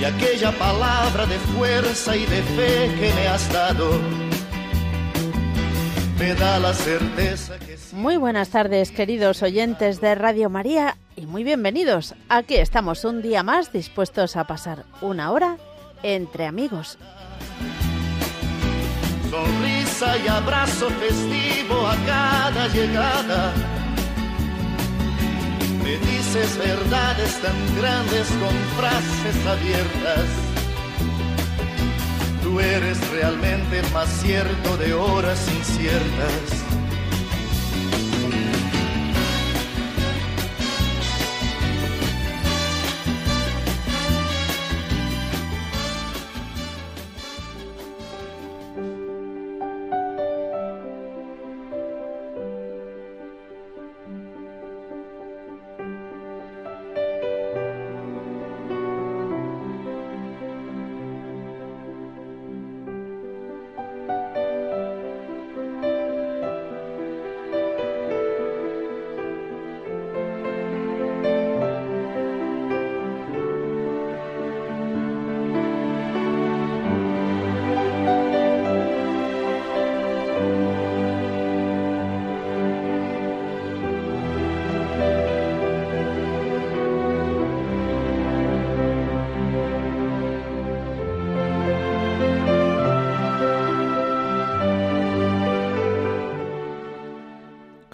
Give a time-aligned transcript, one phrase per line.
[0.00, 3.90] y aquella palabra de fuerza y de fe que me has dado
[6.18, 7.76] me da la certeza que...
[7.92, 12.14] Muy buenas tardes queridos oyentes de Radio María y muy bienvenidos.
[12.28, 15.56] Aquí estamos un día más dispuestos a pasar una hora
[16.02, 16.98] entre amigos.
[19.30, 23.52] Sonrisa y abrazo festivo a cada llegada
[25.86, 30.26] me dices verdades tan grandes con frases abiertas.
[32.42, 36.85] Tú eres realmente más cierto de horas inciertas.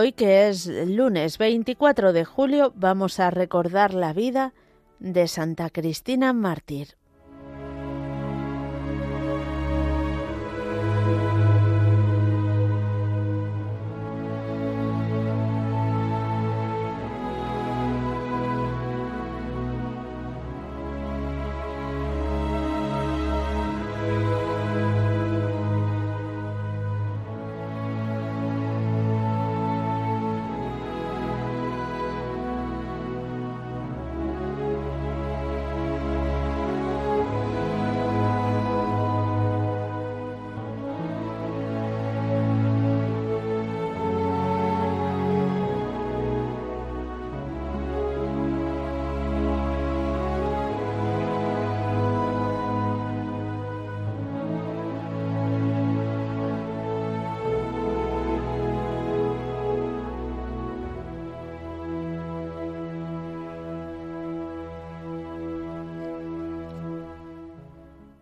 [0.00, 4.54] Hoy, que es lunes 24 de julio, vamos a recordar la vida
[4.98, 6.99] de Santa Cristina Mártir.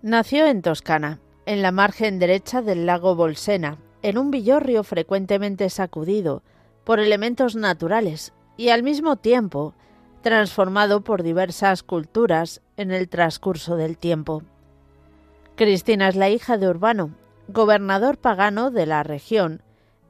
[0.08, 6.43] Nació en Toscana, en la margen derecha del lago Bolsena, en un villorrio frecuentemente sacudido
[6.82, 9.75] por elementos naturales y al mismo tiempo
[10.22, 14.43] transformado por diversas culturas en el transcurso del tiempo.
[15.56, 17.10] Cristina es la hija de Urbano,
[17.49, 19.62] gobernador pagano de la región,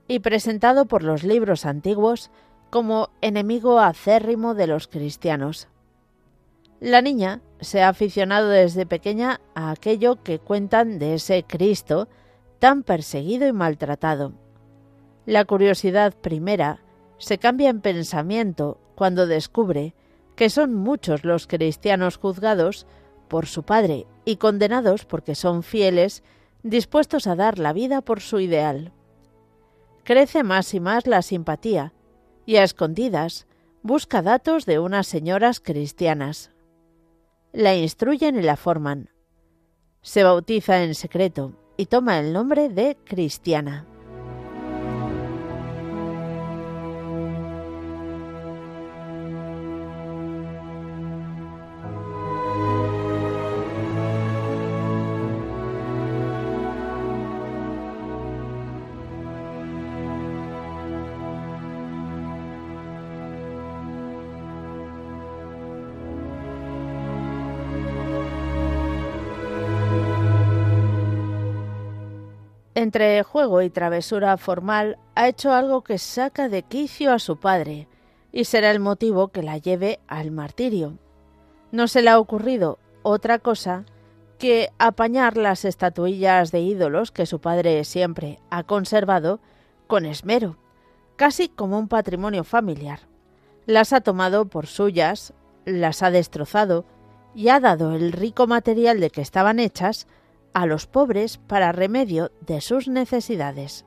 [0.07, 2.31] y presentado por los libros antiguos
[2.71, 5.67] como enemigo acérrimo de los cristianos.
[6.81, 12.09] La niña se ha aficionado desde pequeña a aquello que cuentan de ese Cristo
[12.61, 14.33] tan perseguido y maltratado.
[15.27, 16.81] La curiosidad primera
[17.19, 19.95] se cambia en pensamiento cuando descubre
[20.37, 22.87] que son muchos los cristianos juzgados
[23.27, 26.23] por su padre y condenados porque son fieles,
[26.63, 28.93] dispuestos a dar la vida por su ideal.
[30.05, 31.93] Crece más y más la simpatía,
[32.47, 33.47] y a escondidas
[33.83, 36.51] busca datos de unas señoras cristianas.
[37.53, 39.09] La instruyen y la forman.
[40.03, 43.87] Se bautiza en secreto y toma el nombre de Cristiana.
[72.79, 77.89] Entre juego y travesura formal ha hecho algo que saca de quicio a su padre
[78.31, 80.97] y será el motivo que la lleve al martirio.
[81.73, 83.85] No se le ha ocurrido otra cosa
[84.39, 89.41] que apañar las estatuillas de ídolos que su padre siempre ha conservado
[89.89, 90.57] con esmero,
[91.17, 93.01] casi como un patrimonio familiar.
[93.67, 95.33] Las ha tomado por suyas,
[95.65, 96.85] las ha destrozado
[97.35, 100.07] y ha dado el rico material de que estaban hechas
[100.53, 103.85] a los pobres para remedio de sus necesidades.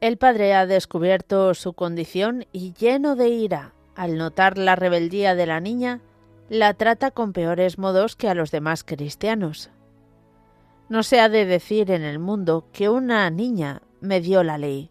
[0.00, 5.44] El padre ha descubierto su condición y lleno de ira al notar la rebeldía de
[5.44, 6.00] la niña,
[6.48, 9.68] la trata con peores modos que a los demás cristianos.
[10.88, 14.90] No se ha de decir en el mundo que una niña me dio la ley,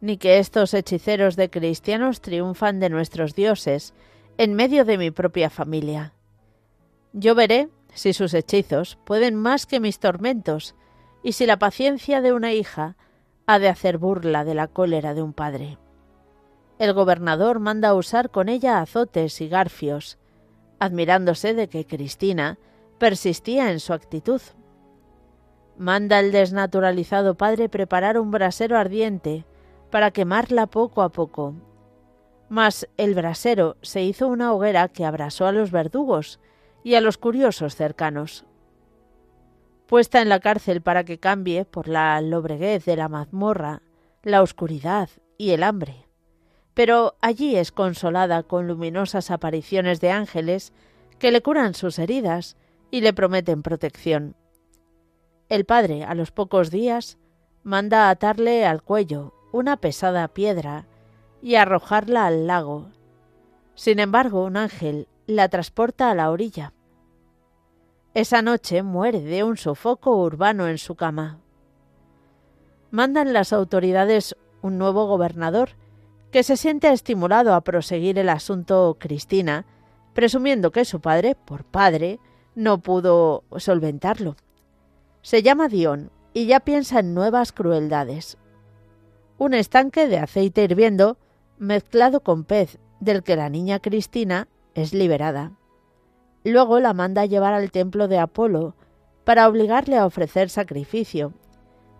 [0.00, 3.94] ni que estos hechiceros de cristianos triunfan de nuestros dioses
[4.38, 6.12] en medio de mi propia familia.
[7.12, 10.74] Yo veré si sus hechizos pueden más que mis tormentos,
[11.22, 12.96] y si la paciencia de una hija
[13.46, 15.78] ha de hacer burla de la cólera de un padre
[16.78, 20.18] el gobernador manda usar con ella azotes y garfios,
[20.78, 22.58] admirándose de que Cristina
[22.98, 24.40] persistía en su actitud.
[25.76, 29.44] Manda el desnaturalizado padre preparar un brasero ardiente
[29.90, 31.54] para quemarla poco a poco.
[32.48, 36.40] Mas el brasero se hizo una hoguera que abrasó a los verdugos
[36.84, 38.44] y a los curiosos cercanos.
[39.86, 43.82] Puesta en la cárcel para que cambie por la lobreguez de la mazmorra,
[44.22, 45.08] la oscuridad
[45.38, 46.07] y el hambre
[46.78, 50.72] pero allí es consolada con luminosas apariciones de ángeles
[51.18, 52.56] que le curan sus heridas
[52.92, 54.36] y le prometen protección.
[55.48, 57.18] El padre, a los pocos días,
[57.64, 60.86] manda atarle al cuello una pesada piedra
[61.42, 62.92] y arrojarla al lago.
[63.74, 66.74] Sin embargo, un ángel la transporta a la orilla.
[68.14, 71.40] Esa noche muere de un sofoco urbano en su cama.
[72.92, 75.70] Mandan las autoridades un nuevo gobernador
[76.30, 79.64] que se siente estimulado a proseguir el asunto Cristina,
[80.14, 82.20] presumiendo que su padre, por padre,
[82.54, 84.36] no pudo solventarlo.
[85.22, 88.36] Se llama Dion y ya piensa en nuevas crueldades.
[89.38, 91.16] Un estanque de aceite hirviendo
[91.58, 95.52] mezclado con pez del que la niña Cristina es liberada.
[96.44, 98.74] Luego la manda a llevar al templo de Apolo
[99.24, 101.32] para obligarle a ofrecer sacrificio.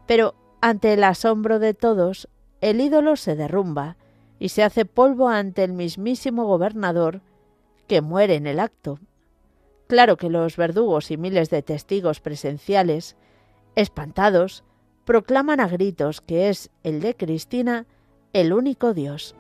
[0.07, 2.29] Pero ante el asombro de todos,
[2.61, 3.97] el ídolo se derrumba
[4.39, 7.21] y se hace polvo ante el mismísimo gobernador,
[7.87, 8.99] que muere en el acto.
[9.87, 13.17] Claro que los verdugos y miles de testigos presenciales,
[13.75, 14.65] espantados,
[15.05, 17.87] proclaman a gritos que es el de Cristina
[18.35, 19.35] el único Dios.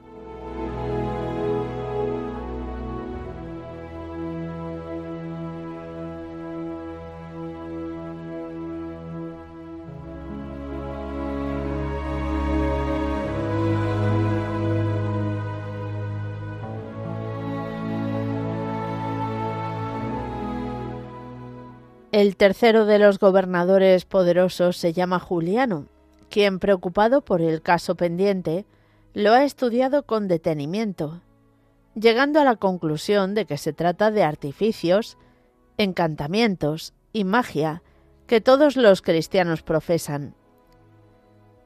[22.18, 25.86] El tercero de los gobernadores poderosos se llama Juliano,
[26.28, 28.66] quien, preocupado por el caso pendiente,
[29.14, 31.20] lo ha estudiado con detenimiento,
[31.94, 35.16] llegando a la conclusión de que se trata de artificios,
[35.76, 37.84] encantamientos y magia
[38.26, 40.34] que todos los cristianos profesan.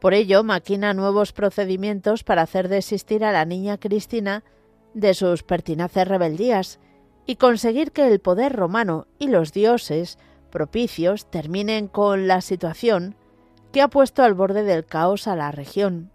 [0.02, 4.44] Por ello, maquina nuevos procedimientos para hacer desistir a la niña Cristina
[4.92, 6.78] de sus pertinaces rebeldías
[7.24, 10.18] y conseguir que el poder romano y los dioses
[10.52, 13.16] propicios terminen con la situación
[13.72, 16.12] que ha puesto al borde del caos a la región.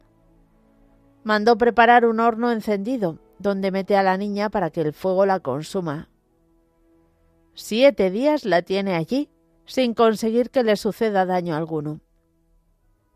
[1.24, 5.42] Mandó preparar un horno encendido donde mete a la niña para que el fuego la
[5.42, 6.08] consuma.
[7.54, 9.30] Siete días la tiene allí,
[9.66, 12.00] sin conseguir que le suceda daño alguno.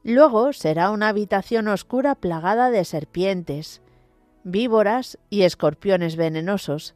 [0.04, 3.82] Luego será una habitación oscura plagada de serpientes,
[4.44, 6.96] víboras y escorpiones venenosos,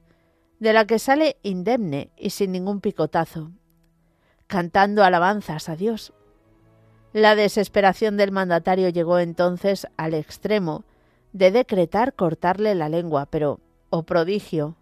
[0.59, 3.51] de la que sale indemne y sin ningún picotazo,
[4.47, 6.13] cantando alabanzas a Dios.
[7.13, 10.83] La desesperación del mandatario llegó entonces al extremo
[11.33, 13.59] de decretar cortarle la lengua, pero,
[13.89, 14.75] oh prodigio,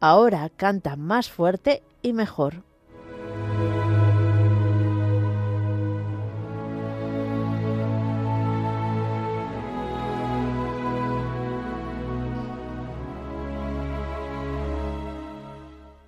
[0.00, 2.62] ahora canta más fuerte y mejor.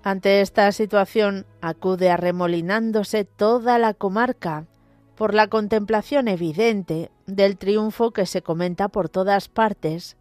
[0.02, 4.66] Ante esta situación acude arremolinándose toda la comarca
[5.14, 10.16] por la contemplación evidente del triunfo que se comenta por todas partes,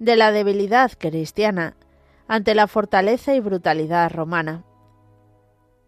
[0.00, 1.76] de la debilidad cristiana
[2.26, 4.64] ante la fortaleza y brutalidad romana.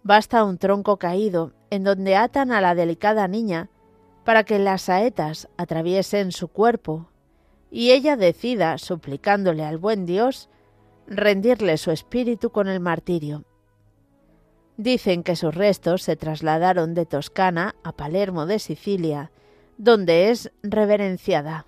[0.05, 3.71] Basta un tronco caído en donde atan a la delicada niña
[4.25, 7.09] para que las saetas atraviesen su cuerpo
[7.73, 10.49] y ella decida, suplicándole al buen Dios,
[11.07, 13.45] rendirle su espíritu con el martirio.
[14.77, 19.31] Dicen que sus restos se trasladaron de Toscana a Palermo de Sicilia,
[19.79, 21.67] donde es reverenciada.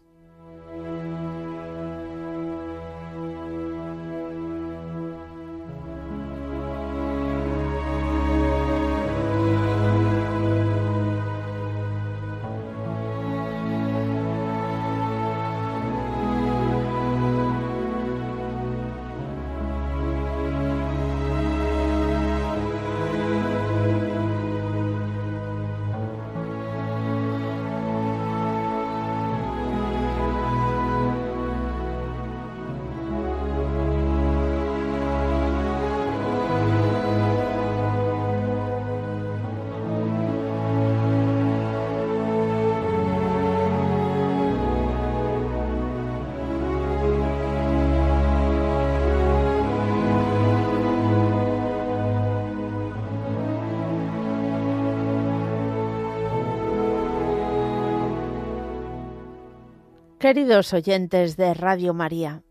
[60.27, 62.43] Queridos oyentes de Radio María,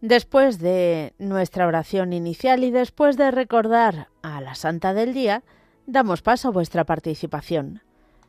[0.00, 5.44] después de nuestra oración inicial y después de recordar a la Santa del Día,
[5.86, 7.82] damos paso a vuestra participación.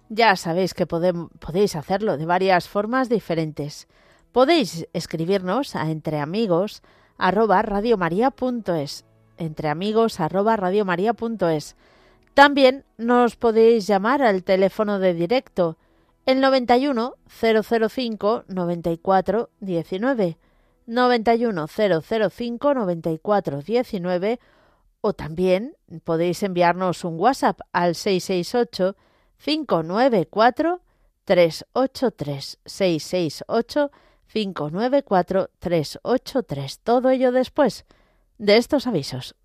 [0.10, 3.88] Ya sabéis que podéis hacerlo de varias formas diferentes.
[4.32, 6.84] Podéis escribirnos a entreamigos
[7.18, 7.64] arroba
[12.36, 15.80] También nos podéis llamar al teléfono de directo
[16.26, 20.38] el 91 005 94 19
[20.88, 24.40] 91 005 94 19
[25.02, 28.96] o también podéis enviarnos un WhatsApp al 668
[29.38, 30.82] 594
[31.26, 33.92] 383 668
[34.28, 37.86] 594 383 todo ello después
[38.38, 39.36] de estos avisos.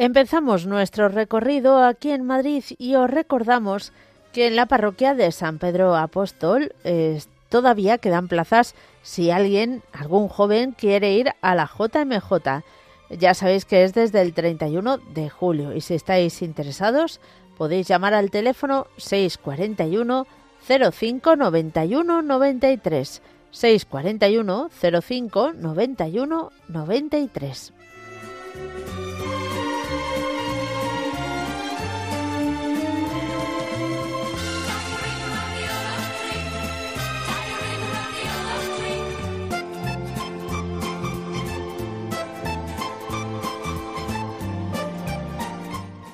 [0.00, 3.92] Empezamos nuestro recorrido aquí en Madrid y os recordamos
[4.32, 6.74] que en la parroquia de San Pedro Apóstol
[7.50, 12.62] todavía quedan plazas si alguien, algún joven, quiere ir a la JMJ.
[13.10, 17.20] Ya sabéis que es desde el 31 de julio y si estáis interesados
[17.58, 20.26] podéis llamar al teléfono 641
[20.66, 24.70] 05 91 93 641
[25.02, 27.72] 05 91 93.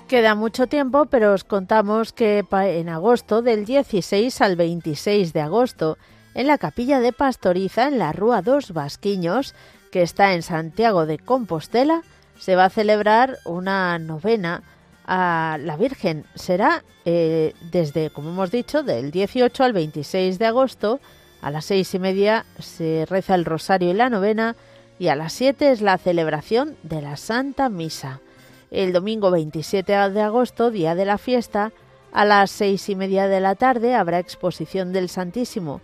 [0.09, 5.99] Queda mucho tiempo, pero os contamos que en agosto, del 16 al 26 de agosto,
[6.35, 9.57] en la capilla de Pastoriza, en la Rúa dos Vasquiños,
[9.91, 12.03] que está en Santiago de Compostela,
[12.39, 14.63] se va a celebrar una novena
[15.07, 16.25] a la Virgen.
[16.37, 21.01] Será eh, desde, como hemos dicho, del 18 al 26 de agosto.
[21.43, 24.55] A las seis y media se reza el rosario y la novena
[25.01, 28.21] y a las siete es la celebración de la Santa Misa.
[28.71, 31.73] El domingo 27 de agosto, día de la fiesta,
[32.13, 35.81] a las seis y media de la tarde habrá exposición del Santísimo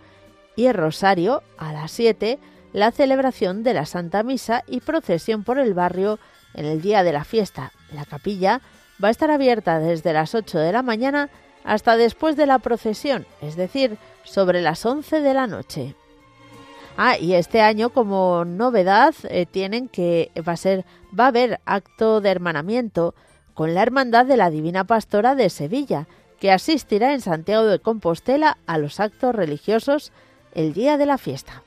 [0.55, 2.39] y el Rosario, a las 7,
[2.73, 6.19] la celebración de la Santa Misa y procesión por el barrio
[6.53, 7.71] en el día de la fiesta.
[7.91, 8.61] La capilla
[9.03, 11.29] va a estar abierta desde las 8 de la mañana
[11.63, 15.95] hasta después de la procesión, es decir, sobre las 11 de la noche.
[16.95, 20.85] Ah, y este año como novedad eh, tienen que va a ser
[21.17, 23.15] va a haber acto de hermanamiento
[23.55, 26.07] con la Hermandad de la Divina Pastora de Sevilla,
[26.39, 30.11] que asistirá en Santiago de Compostela a los actos religiosos
[30.53, 31.63] el día de la fiesta.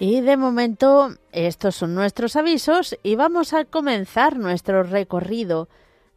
[0.00, 5.66] Y de momento estos son nuestros avisos y vamos a comenzar nuestro recorrido.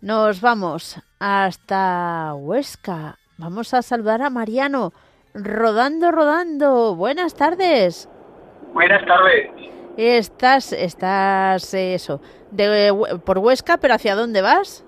[0.01, 3.17] Nos vamos hasta Huesca.
[3.39, 4.93] Vamos a saludar a Mariano.
[5.33, 6.95] Rodando, rodando.
[6.95, 8.07] Buenas tardes.
[8.71, 9.49] Buenas tardes.
[9.97, 14.85] Estás, estás, eso, de, por Huesca, pero ¿hacia dónde vas?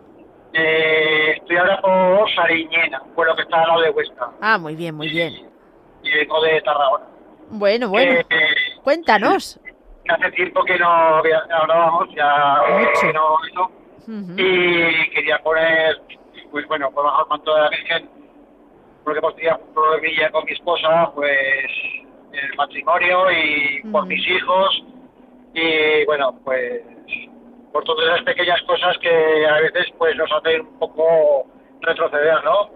[0.53, 4.29] Eh, estoy ahora por Sariñena, pueblo que está al lado de Huesca.
[4.39, 5.33] Ah, muy bien, muy bien.
[6.03, 7.05] Y vengo de Tarragona.
[7.49, 8.11] Bueno, bueno.
[8.13, 8.25] Eh,
[8.83, 9.59] Cuéntanos.
[10.09, 12.61] Hace tiempo que no hablábamos, ya
[13.01, 13.71] que no eso.
[14.37, 16.01] Y quería poner,
[16.51, 18.09] pues bueno, por bajo manto de la Virgen,
[19.03, 21.67] porque hemos tenido un problemilla con mi esposa, pues
[22.33, 24.83] el matrimonio y por mis hijos.
[25.53, 26.81] Y bueno, pues
[27.71, 31.47] por todas esas pequeñas cosas que a veces pues nos hacen un poco
[31.81, 32.69] retroceder, ¿no?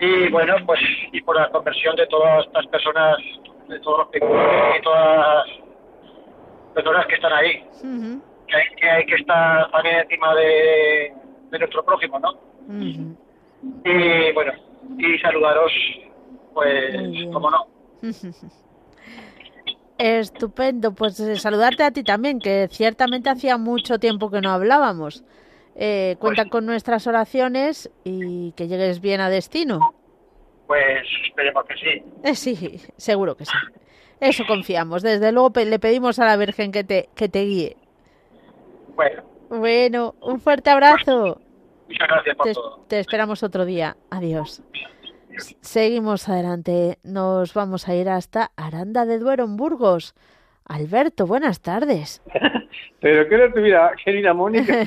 [0.00, 0.80] Y bueno, pues
[1.12, 3.16] y por la conversión de todas estas personas
[3.72, 5.46] de todos los y todas las
[6.74, 7.64] personas que están ahí.
[8.46, 11.14] que, hay, que hay que estar también encima de,
[11.50, 12.38] de nuestro prójimo, ¿no?
[13.84, 14.52] Y bueno,
[14.98, 15.72] y saludaros,
[16.54, 16.94] pues,
[17.32, 17.66] como no.
[19.98, 25.24] Estupendo, pues eh, saludarte a ti también, que ciertamente hacía mucho tiempo que no hablábamos.
[25.74, 29.94] Eh, cuenta pues con nuestras oraciones y que llegues bien a destino.
[30.66, 32.02] Pues esperemos que sí.
[32.24, 33.52] Eh, sí, seguro que sí.
[34.20, 35.02] Eso confiamos.
[35.02, 37.76] Desde luego le pedimos a la Virgen que te, que te guíe.
[38.94, 41.40] Bueno, Bueno, un fuerte abrazo.
[41.88, 42.84] Muchas gracias por te, todo.
[42.88, 43.96] Te esperamos otro día.
[44.10, 44.62] Adiós.
[45.60, 46.98] Seguimos adelante.
[47.02, 50.14] Nos vamos a ir hasta Aranda de Duero, en Burgos.
[50.64, 52.22] Alberto, buenas tardes.
[53.00, 54.86] Pero qué tu vida, querida Mónica.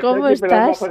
[0.00, 0.82] ¿Cómo estás?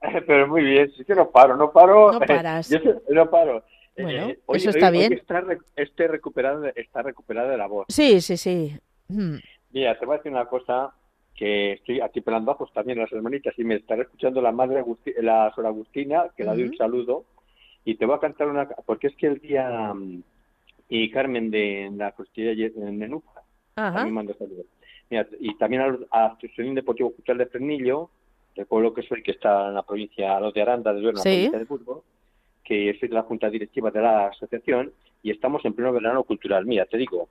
[0.26, 2.12] Pero muy bien, sí que no paro, no paro.
[2.12, 2.70] No paras.
[2.70, 3.64] Yo no paro.
[3.96, 5.12] Bueno, eh, hoy, eso está hoy, bien.
[5.12, 5.44] Hoy está,
[5.76, 7.86] esté recuperada, está recuperada la voz.
[7.88, 8.72] Sí, sí, sí.
[9.08, 9.36] Mm.
[9.72, 10.92] Mira, te voy a decir una cosa
[11.34, 15.12] que estoy aquí pelando ojos también las hermanitas y me estará escuchando la madre Agusti
[15.20, 17.24] la Sor Agustina, que la doy un saludo,
[17.84, 19.92] y te voy a cantar una, porque es que el día
[20.88, 23.42] y Carmen de la costilla en Menuja,
[23.74, 24.66] también mando saludos.
[25.08, 28.10] Mira, y también a, a Asociación Deportivo Cultural de Fresnillo,
[28.60, 31.16] del pueblo que soy, que está en la provincia, los de Aranda, de Duero, en
[31.16, 32.04] la provincia de Burgos,
[32.62, 34.92] que soy de la junta directiva de la asociación
[35.22, 36.66] y estamos en pleno verano cultural.
[36.66, 37.30] Mira, te digo,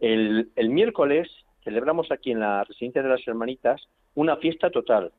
[0.00, 1.30] el, el miércoles
[1.62, 5.12] celebramos aquí en la residencia de las hermanitas una fiesta total.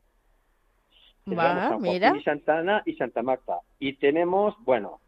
[1.28, 2.18] Va, San mira.
[2.18, 3.60] Y Santa Ana y Santa Marta.
[3.80, 5.00] Y tenemos, bueno,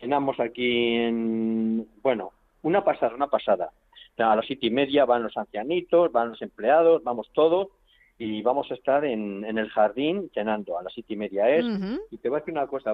[0.00, 3.70] llenamos aquí en, bueno, una pasada, una pasada.
[4.16, 7.68] A las siete y media van los ancianitos, van los empleados, vamos todos
[8.18, 10.78] y vamos a estar en, en el jardín llenando.
[10.78, 11.64] A las siete y media es.
[11.64, 12.00] Uh -huh.
[12.10, 12.92] Y te voy a decir una cosa,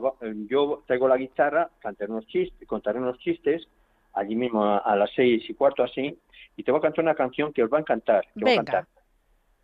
[0.48, 3.66] yo traigo la guitarra, cantaré unos chistes, contaré unos chistes
[4.12, 6.16] allí mismo a, a las seis y cuarto así,
[6.56, 8.22] y te voy a cantar una canción que os va a encantar.
[8.34, 8.44] Que Venga.
[8.44, 8.86] Voy a cantar.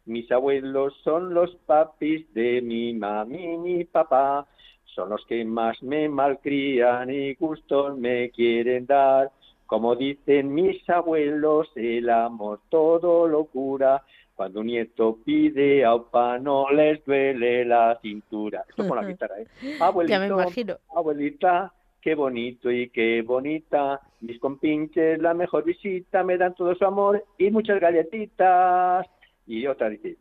[0.07, 4.47] Mis abuelos son los papis de mi mami y mi papá,
[4.87, 9.31] son los que más me malcrían y gustos me quieren dar.
[9.67, 14.03] Como dicen mis abuelos, el amor todo lo cura.
[14.41, 18.65] Cuando un nieto pide a opa no les duele la cintura.
[18.67, 19.77] Esto con la guitarra, ¿eh?
[19.79, 20.79] Abuelito, ya me imagino.
[20.97, 24.01] abuelita, qué bonito y qué bonita.
[24.23, 29.07] Mis compinches, la mejor visita, me dan todo su amor y muchas galletitas.
[29.47, 30.17] Y otra dice,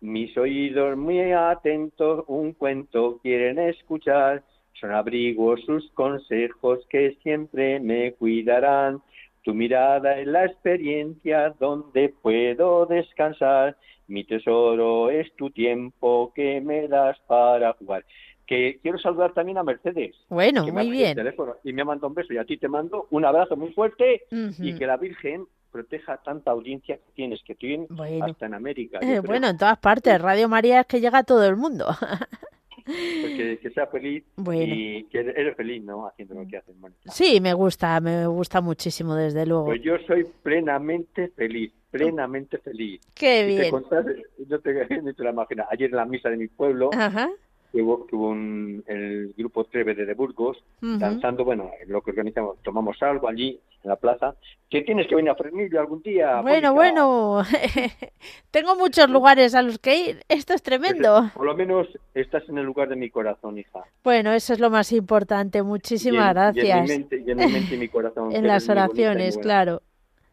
[0.00, 4.42] mis oídos muy atentos, un cuento quieren escuchar.
[4.80, 9.02] Son abrigos sus consejos que siempre me cuidarán.
[9.42, 13.76] Tu mirada es la experiencia donde puedo descansar.
[14.06, 18.04] Mi tesoro es tu tiempo que me das para jugar
[18.50, 20.16] que quiero saludar también a Mercedes.
[20.28, 21.14] Bueno, que muy me bien.
[21.14, 23.72] Teléfono, y me ha mandado un beso y a ti te mando un abrazo muy
[23.72, 24.54] fuerte uh -huh.
[24.58, 28.24] y que la Virgen proteja tanta audiencia que tienes, que tienes bueno.
[28.24, 28.98] hasta en América.
[29.02, 30.20] Eh, bueno, en todas partes.
[30.20, 31.86] Radio María es que llega a todo el mundo.
[33.30, 34.74] Que, que, sea feliz bueno.
[34.74, 36.06] y que eres feliz, ¿no?
[36.06, 36.74] Haciendo lo que haces.
[37.06, 39.66] Sí, me gusta, me gusta muchísimo, desde luego.
[39.66, 43.00] Pues yo soy plenamente feliz, plenamente feliz.
[43.14, 43.62] Qué bien.
[43.62, 44.04] Te contar,
[44.46, 44.74] yo te,
[45.14, 47.30] te la imagino, ayer en la misa de mi pueblo, Ajá.
[47.72, 50.98] Que hubo, que hubo un, el grupo Trevede de Burgos, uh -huh.
[50.98, 54.34] danzando, bueno, lo que organizamos, tomamos algo allí en la plaza.
[54.68, 56.40] Que tienes que venir a Fresnillo algún día.
[56.42, 57.04] Bueno, Mónica?
[57.04, 57.42] bueno,
[58.50, 60.20] tengo muchos lugares a los que ir.
[60.28, 61.20] Esto es tremendo.
[61.20, 63.80] Pues, por lo menos estás en el lugar de mi corazón, hija.
[64.04, 65.62] Bueno, eso es lo más importante.
[65.62, 66.64] Muchísimas y en, gracias.
[66.64, 68.32] Y en, mi mente, y en mi mente y mi corazón.
[68.34, 69.82] en las oraciones, claro.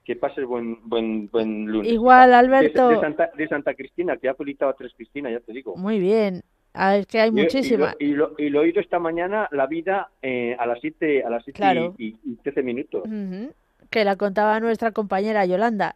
[0.03, 1.91] Que pases buen buen buen lunes.
[1.91, 2.89] Igual, Alberto.
[2.89, 5.75] De, de, Santa, de Santa Cristina, que ha felicitado a tres Cristina, ya te digo.
[5.75, 6.43] Muy bien.
[6.79, 7.95] Ah, es que hay muchísimas.
[7.99, 11.29] Y, lo, y, lo, he oído esta mañana, la vida, eh, a las 7 a
[11.31, 11.95] las siete claro.
[11.97, 13.01] y, y 13 minutos.
[13.03, 13.53] Uh -huh.
[13.89, 15.95] Que la contaba nuestra compañera Yolanda.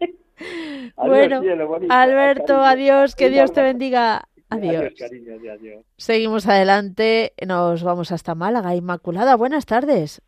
[0.40, 2.64] adiós, bueno, cielo, Alberto, cariño.
[2.64, 4.26] adiós, que Dios te bendiga.
[4.48, 4.76] Adiós.
[4.76, 5.84] Adiós, cariño, adiós.
[5.98, 8.74] Seguimos adelante, nos vamos hasta Málaga.
[8.74, 10.22] Inmaculada, buenas tardes.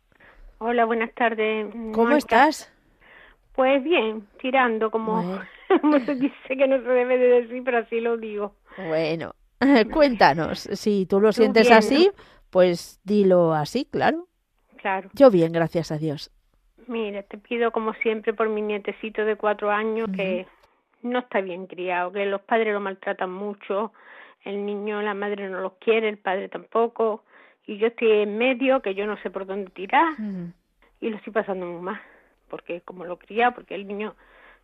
[0.59, 1.73] Hola, buenas tardes.
[1.93, 2.71] ¿Cómo estás?
[3.55, 5.41] Pues bien, tirando, como, bueno.
[5.81, 8.53] como se dice que no se debe de decir, pero así lo digo.
[8.77, 9.35] Bueno,
[9.93, 12.23] cuéntanos, si tú lo sientes bien, así, ¿no?
[12.49, 14.27] pues dilo así, claro.
[14.77, 15.09] Claro.
[15.13, 16.31] Yo bien, gracias a Dios.
[16.87, 20.15] Mira, te pido como siempre por mi nietecito de cuatro años uh -huh.
[20.15, 20.47] que
[21.03, 23.93] no está bien criado, que los padres lo maltratan mucho,
[24.43, 27.23] el niño, la madre no los quiere, el padre tampoco,
[27.65, 30.53] y yo estoy en medio, que yo no sé por dónde tirar, uh -huh.
[30.99, 32.01] y lo estoy pasando muy mal,
[32.49, 34.15] porque como lo cría, porque el niño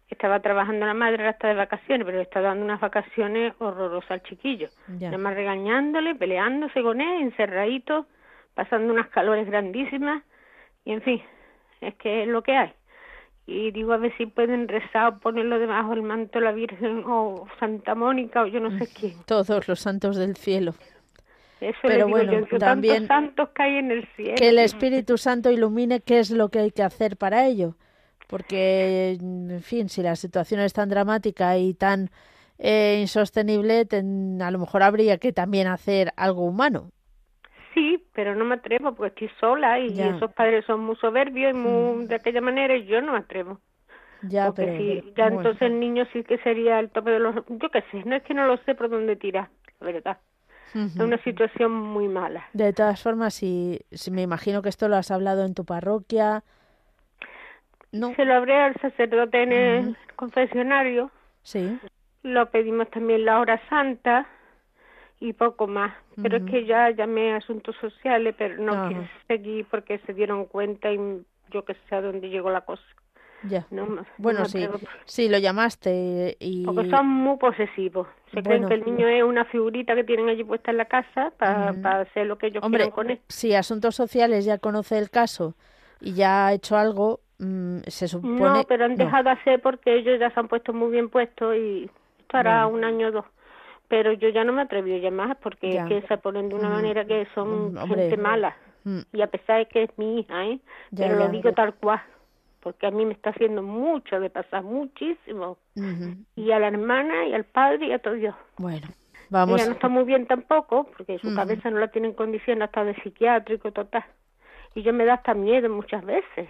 [0.10, 4.12] estaba trabajando la madre ahora está de vacaciones, pero le está dando unas vacaciones horrorosas
[4.12, 5.08] al chiquillo, ya.
[5.08, 8.06] nada más regañándole, peleándose con él, encerradito,
[8.54, 10.24] pasando unas calores grandísimas,
[10.86, 11.22] y en fin,
[11.82, 12.74] es que es lo que hay
[13.48, 17.04] y digo a ver si pueden rezar o ponerlo debajo del manto de la Virgen
[17.08, 19.14] o Santa Mónica o yo no sé quién.
[19.26, 20.76] Todos los santos del cielo.
[21.62, 24.36] Eso Pero digo bueno, yo, también tantos santos que hay en el cielo.
[24.36, 27.76] Que el Espíritu Santo ilumine qué es lo que hay que hacer para ello.
[28.28, 32.10] Porque, en fin, si la situación es tan dramática y tan
[32.60, 36.92] eh, insostenible, ten, a lo mejor habría que también hacer algo humano.
[37.74, 41.58] Sí, pero no me atrevo porque estoy sola y esos padres son muy soberbios y
[41.58, 43.62] muy de aquella manera y yo no me atrevo.
[44.24, 47.34] Ya, pero, sí, ya entonces el niño sí que sería el tope de los...
[47.48, 49.48] Yo qué sé, no es que no lo sé por dónde tirar,
[49.80, 50.18] la verdad.
[50.74, 52.46] Es una situación muy mala.
[52.52, 56.44] De todas formas, si, si me imagino que esto lo has hablado en tu parroquia...
[58.00, 58.14] No.
[58.16, 61.12] Se lo habré al sacerdote en el confesionario.
[61.44, 61.80] Sí.
[62.24, 64.28] Lo pedimos también la hora santa
[65.20, 65.94] y poco más.
[66.22, 70.46] Pero es que ya llamé a asuntos sociales, pero no quise seguir porque se dieron
[70.46, 71.00] cuenta y
[71.52, 72.84] yo que sé a dónde llegó la cosa.
[73.44, 73.68] Ya.
[74.18, 74.68] bueno, sí,
[75.06, 76.66] sí, lo llamaste y...
[76.66, 78.08] Porque son muy posesivos.
[78.34, 81.32] Se creen que el niño es una figurita que tienen allí puesta en la casa
[81.38, 81.70] para,
[82.02, 83.22] hacer lo que ellos Hombre, con él.
[83.28, 85.56] si Asuntos Sociales ya conoce el caso
[86.02, 88.40] y ya ha hecho algo, mm, se supone...
[88.40, 91.56] No, pero han dejado de hacer porque ellos ya se han puesto muy bien puestos
[91.56, 93.26] y esto hará un año o dos.
[93.88, 97.06] Pero yo ya no me atreví a llamar porque que se ponen de una manera
[97.06, 98.56] que son mm, gente mala.
[98.84, 99.02] Mm.
[99.12, 100.60] y a pesar de que es mi hija ¿eh?
[100.96, 102.02] pero lo digo tal cual
[102.62, 105.58] porque a mí me está haciendo mucho de pasar muchísimo.
[106.36, 108.36] Y a la hermana y al padre y a todo Dios.
[108.58, 108.88] Bueno
[109.30, 112.62] vamos ella no está muy bien tampoco porque su cabeza no la tiene en condición
[112.62, 114.06] hasta de psiquiátrico total
[114.78, 116.48] y yo me da hasta miedo muchas veces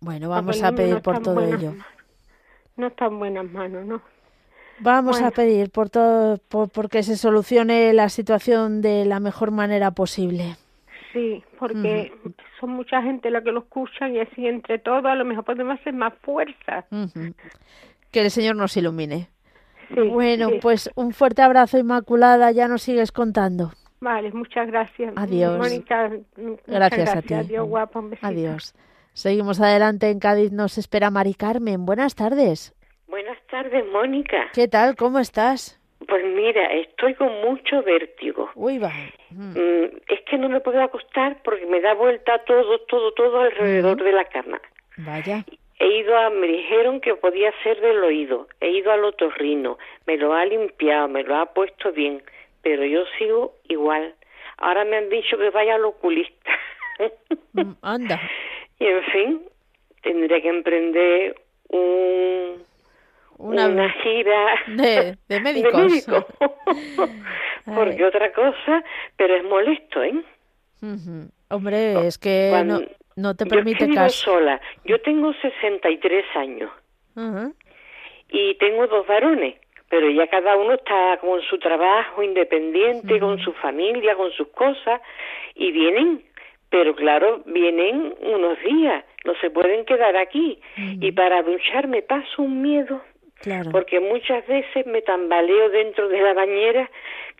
[0.00, 1.74] bueno vamos a pedir por todo ello
[2.76, 4.00] no está en buenas manos no
[4.82, 9.90] Vamos a pedir por todo, por, porque se solucione la situación de la mejor manera
[9.90, 10.56] posible.
[11.12, 12.12] Sí, porque
[12.58, 15.78] son mucha gente la que lo escuchan y así entre todos a lo mejor podemos
[15.78, 16.86] hacer más fuerza.
[18.10, 19.28] Que el Señor nos ilumine.
[19.88, 22.50] Sí, bueno, pues un fuerte abrazo, Inmaculada.
[22.52, 23.72] Ya nos sigues contando.
[24.00, 25.12] Vale, muchas gracias.
[25.16, 25.58] Adiós.
[25.58, 26.10] Mónica,
[26.66, 27.34] gracias, a ti.
[27.34, 28.02] Adiós, guapo.
[28.22, 28.74] Adiós.
[29.12, 30.52] Seguimos adelante en Cádiz.
[30.52, 31.84] Nos espera Mari Carmen.
[31.84, 32.74] Buenas tardes.
[33.08, 34.48] Buenas tardes, Mónica.
[34.54, 34.96] ¿Qué tal?
[34.96, 35.78] ¿Cómo estás?
[36.08, 38.50] Pues mira, estoy con mucho vértigo.
[38.54, 38.92] Uy, va.
[39.30, 39.50] Mm.
[39.50, 44.02] Mm, es que no me puedo acostar porque me da vuelta todo, todo, todo alrededor
[44.02, 44.60] de la cama.
[44.96, 45.44] Vaya.
[45.78, 48.48] He ido a, me dijeron que podía ser del oído.
[48.60, 52.22] He ido al otorrino, me lo ha limpiado, me lo ha puesto bien,
[52.62, 54.14] pero yo sigo igual.
[54.58, 56.50] Ahora me han dicho que vaya al oculista.
[57.52, 58.20] Mm, anda.
[58.78, 59.42] Y en fin,
[60.02, 61.34] tendré que emprender
[61.68, 62.62] un
[63.40, 66.06] una, gira de, de médicos.
[67.64, 68.84] Porque otra cosa,
[69.16, 70.22] pero es molesto, ¿eh?
[71.48, 72.80] Hombre, es que no,
[73.16, 74.32] no, te permite yo caso.
[74.32, 74.60] sola.
[74.84, 76.70] Yo tengo 63 años
[78.30, 79.56] y tengo dos varones,
[79.90, 85.02] pero ya cada uno está con su trabajo independiente, con su familia, con sus cosas
[85.54, 86.22] y vienen,
[86.70, 90.60] pero claro, vienen unos días, no se pueden quedar aquí.
[90.76, 93.02] Y para ducharme paso un miedo
[93.72, 96.90] porque muchas veces me tambaleo dentro de la bañera,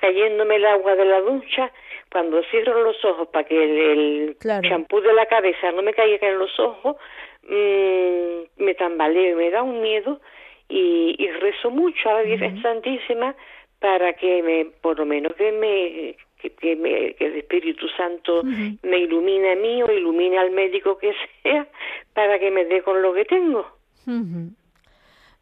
[0.00, 1.70] cayéndome el agua de la ducha,
[2.10, 6.38] cuando cierro los ojos para que el, champú de la cabeza no me caiga en
[6.38, 6.96] los ojos,
[7.42, 10.20] mmm, me tambaleo y me da un miedo
[10.70, 13.34] y, y rezo mucho a la Virgen Santísima
[13.80, 18.98] para que me, por lo menos que me que, me, que el Espíritu Santo me
[18.98, 21.66] ilumine a mí o ilumine al médico que sea
[22.14, 23.66] para que me dé con lo que tengo.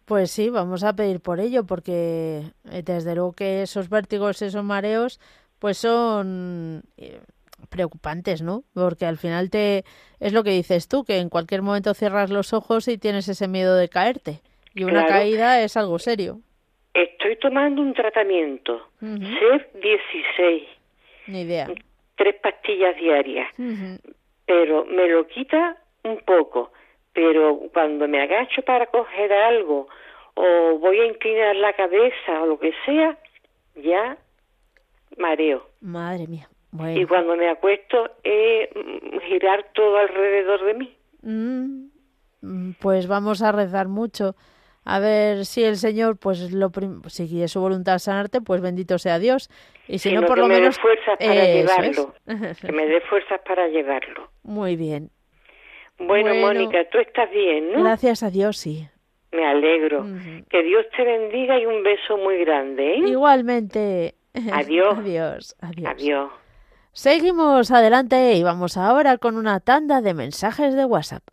[0.04, 4.64] Pues sí, vamos a pedir por ello, porque eh, desde luego que esos vértigos, esos
[4.64, 5.20] mareos,
[5.58, 7.20] pues son eh,
[7.68, 8.64] preocupantes, ¿no?
[8.72, 9.84] Porque al final te
[10.18, 13.48] es lo que dices tú, que en cualquier momento cierras los ojos y tienes ese
[13.48, 14.40] miedo de caerte.
[14.74, 16.40] Y una caída es algo serio.
[16.94, 20.62] Estoy tomando un tratamiento, CEF 16.
[21.28, 21.68] Ni idea.
[22.16, 23.52] Tres pastillas diarias.
[24.46, 26.72] Pero me lo quita un poco
[27.18, 29.88] pero cuando me agacho para coger algo
[30.34, 33.18] o voy a inclinar la cabeza o lo que sea,
[33.74, 34.16] ya
[35.16, 35.68] mareo.
[35.80, 36.48] Madre mía.
[36.94, 38.68] Y cuando me acuesto, es
[39.26, 40.96] girar todo alrededor de mí.
[41.22, 41.88] Mm,
[42.42, 44.36] mm, pues vamos a rezar mucho.
[44.90, 46.72] A ver si el Señor, pues lo
[47.08, 49.50] si quiere su voluntad sanarte, pues bendito sea Dios.
[49.86, 50.76] Y si no, por lo me menos.
[50.76, 52.14] Dé fuerzas para llevarlo.
[52.66, 54.30] que me dé fuerzas para llevarlo.
[54.44, 55.10] Muy bien.
[55.98, 57.82] Bueno, Mónica, tú estás bien, ¿no?
[57.82, 58.88] Gracias a Dios, sí.
[59.30, 60.06] Me alegro.
[60.48, 62.94] Que Dios te bendiga y un beso muy grande.
[62.94, 62.98] ¿eh?
[63.08, 64.14] Igualmente.
[64.52, 64.96] Adiós.
[64.96, 65.56] adiós.
[65.60, 65.90] Adiós.
[65.90, 66.30] Adiós.
[66.92, 71.24] Seguimos adelante y vamos ahora con una tanda de mensajes de WhatsApp.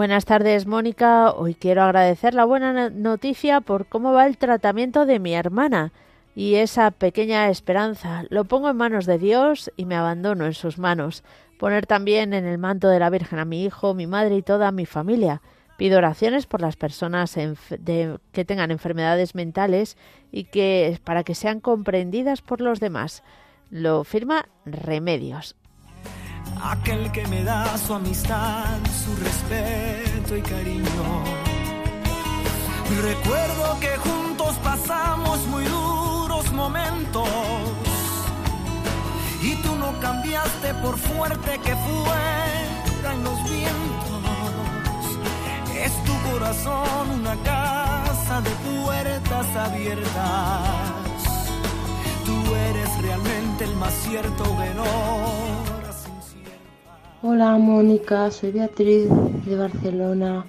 [0.00, 1.30] Buenas tardes, Mónica.
[1.30, 5.92] Hoy quiero agradecer la buena noticia por cómo va el tratamiento de mi hermana.
[6.34, 10.78] y esa pequeña esperanza lo pongo en manos de Dios y me abandono en sus
[10.78, 11.22] manos.
[11.58, 14.72] Poner también en el manto de la Virgen a mi hijo, mi madre y toda
[14.72, 15.42] mi familia.
[15.76, 19.98] Pido oraciones por las personas que tengan enfermedades mentales
[20.32, 23.22] y que para que sean comprendidas por los demás.
[23.68, 25.59] Lo firma Remedios.
[26.62, 31.24] Aquel que me da su amistad, su respeto y cariño.
[33.02, 37.28] Recuerdo que juntos pasamos muy duros momentos
[39.42, 44.20] y tú no cambiaste por fuerte que fueran los vientos.
[45.74, 50.68] Es tu corazón una casa de puertas abiertas.
[52.26, 55.69] Tú eres realmente el más cierto venor.
[57.22, 59.10] Hola Mónica, soy Beatriz
[59.44, 60.46] de Barcelona.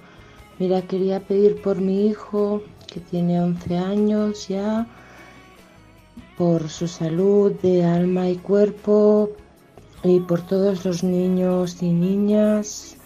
[0.58, 4.86] Mira, quería pedir por mi hijo que tiene 11 años ya,
[6.38, 9.28] por su salud de alma y cuerpo
[10.02, 12.96] y por todos los niños y niñas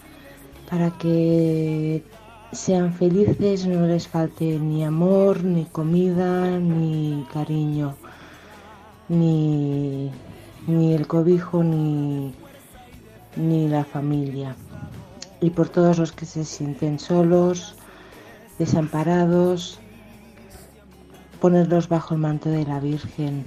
[0.69, 2.05] para que
[2.53, 7.97] sean felices, no les falte ni amor, ni comida, ni cariño,
[9.09, 10.09] ni,
[10.67, 12.33] ni el cobijo, ni
[13.37, 14.55] ni la familia.
[15.39, 17.75] Y por todos los que se sienten solos,
[18.57, 19.79] desamparados,
[21.39, 23.45] ponerlos bajo el manto de la Virgen.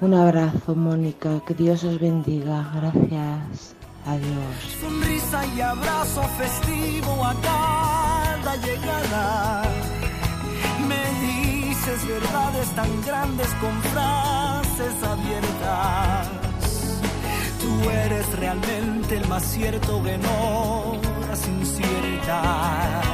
[0.00, 2.70] Un abrazo, Mónica, que Dios os bendiga.
[2.76, 3.74] Gracias.
[4.06, 4.56] Adiós.
[4.80, 9.62] Sonrisa y abrazo festivo a cada llegada.
[10.88, 16.47] Me dices verdades tan grandes con frases abiertas
[17.80, 23.04] Tú eres realmente el más cierto que no las inciertas.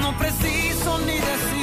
[0.00, 1.55] No preciso ni decir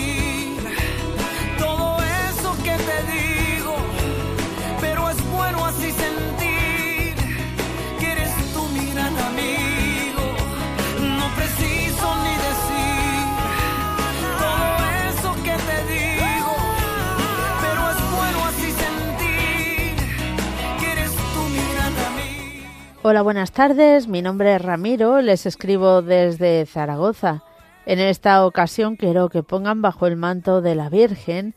[23.06, 24.08] Hola, buenas tardes.
[24.08, 25.20] Mi nombre es Ramiro.
[25.20, 27.44] Les escribo desde Zaragoza.
[27.86, 31.54] En esta ocasión quiero que pongan bajo el manto de la Virgen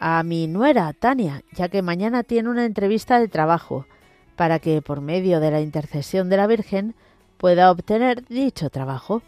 [0.00, 3.86] a mi nuera, Tania, ya que mañana tiene una entrevista de trabajo,
[4.34, 6.96] para que por medio de la intercesión de la Virgen
[7.36, 9.22] pueda obtener dicho trabajo.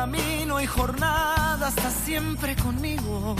[0.00, 3.34] Camino y jornada estás siempre conmigo.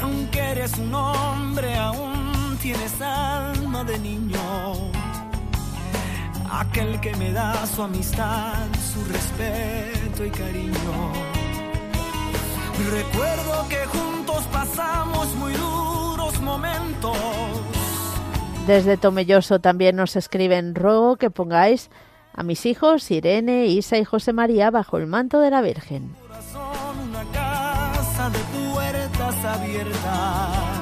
[0.00, 4.38] Aunque eres un hombre, aún tienes alma de niño.
[6.52, 10.94] Aquel que me da su amistad, su respeto y cariño.
[12.98, 17.18] Recuerdo que juntos pasamos muy duros momentos.
[18.68, 21.90] Desde Tomelloso también nos escriben, ruego que pongáis
[22.34, 26.14] a mis hijos Irene, Isa y José María bajo el manto de la Virgen.
[27.08, 28.38] Una casa de
[28.72, 30.74] puertas abiertas.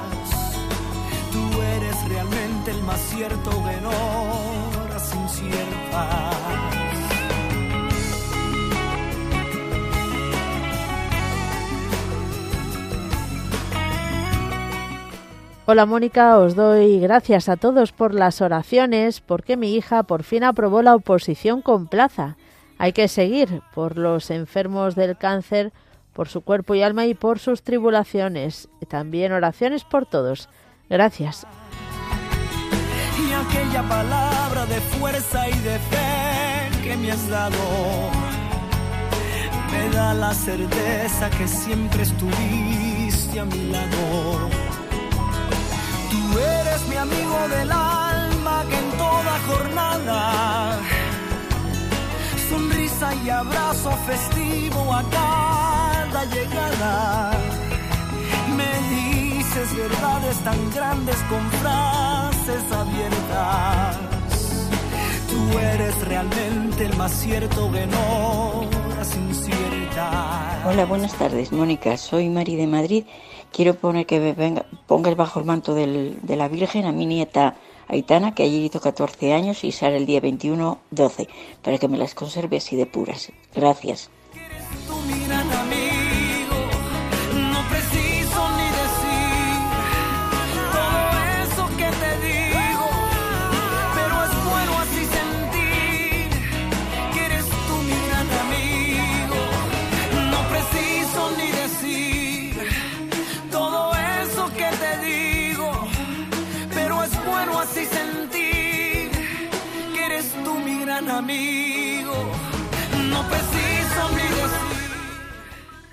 [1.31, 3.81] Tú eres realmente el más cierto de
[15.65, 20.43] Hola Mónica, os doy gracias a todos por las oraciones porque mi hija por fin
[20.43, 22.37] aprobó la oposición con plaza.
[22.79, 25.73] Hay que seguir por los enfermos del cáncer,
[26.15, 28.69] por su cuerpo y alma y por sus tribulaciones.
[28.89, 30.49] También oraciones por todos.
[30.91, 31.47] Gracias.
[33.17, 37.57] Y aquella palabra de fuerza y de fe que me has dado
[39.71, 44.72] me da la certeza que siempre estuviste a mi lado
[46.33, 50.79] Tú eres mi amigo del alma que en toda jornada,
[52.49, 57.33] sonrisa y abrazo festivo a cada llegada,
[58.57, 63.99] me dices verdades tan grandes con frases abiertas.
[65.29, 68.83] Tú eres realmente el más cierto que no.
[70.65, 71.97] Hola, buenas tardes, Mónica.
[71.97, 73.05] Soy Mari de Madrid
[73.53, 78.35] Quiero poner que venga, ponga bajo el manto de la Virgen a mi nieta Aitana,
[78.35, 81.29] que ayer hizo 14 años y sale el día 21, 12,
[81.63, 83.31] para que me las conserve así de puras.
[83.55, 84.11] Gracias.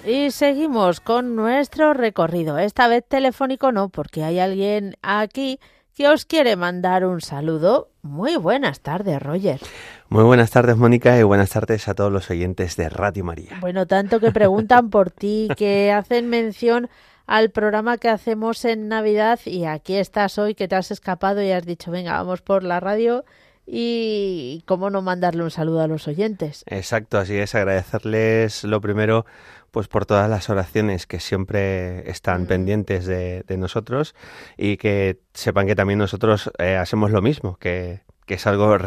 [0.06, 2.58] Y seguimos con nuestro recorrido.
[2.58, 5.60] Esta vez telefónico no, porque hay alguien aquí
[5.94, 7.90] que os quiere mandar un saludo.
[8.02, 9.60] Muy buenas tardes, Roger.
[10.08, 13.58] Muy buenas tardes, Mónica, y buenas tardes a todos los oyentes de Radio María.
[13.60, 16.90] Bueno, tanto que preguntan por ti, que hacen mención
[17.28, 21.52] al programa que hacemos en Navidad y aquí estás hoy que te has escapado y
[21.52, 23.26] has dicho, venga, vamos por la radio
[23.72, 26.64] y cómo no mandarle un saludo a los oyentes.
[26.68, 29.26] Exacto, así es, agradecerles lo primero
[29.72, 32.48] pues por todas las oraciones que siempre están mm.
[32.48, 34.16] pendientes de, nosotros
[34.58, 38.78] y que sepan que también nosotros eh, hacemos lo mismo, que, que es algo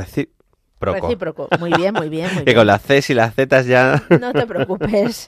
[0.82, 1.48] Recíproco.
[1.58, 2.34] Muy bien, muy bien.
[2.34, 4.02] Muy que con las Cs y las Zs ya.
[4.20, 5.26] No te preocupes.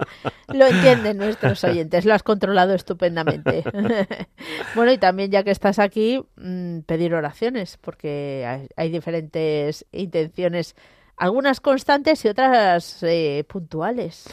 [0.49, 2.05] Lo entienden nuestros oyentes.
[2.05, 3.65] Lo has controlado estupendamente.
[4.75, 10.75] bueno, y también ya que estás aquí, mm, pedir oraciones, porque hay diferentes intenciones
[11.17, 14.25] algunas constantes y otras eh, puntuales.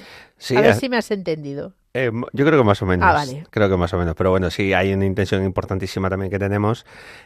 [0.55, 1.73] a ver si me has entendido.
[1.93, 3.07] Eh, yo creo que más o menos.
[3.09, 4.15] Ah, creo que más o menos.
[4.15, 6.85] Pero bueno, sí, hay una intención importantísima también que tenemos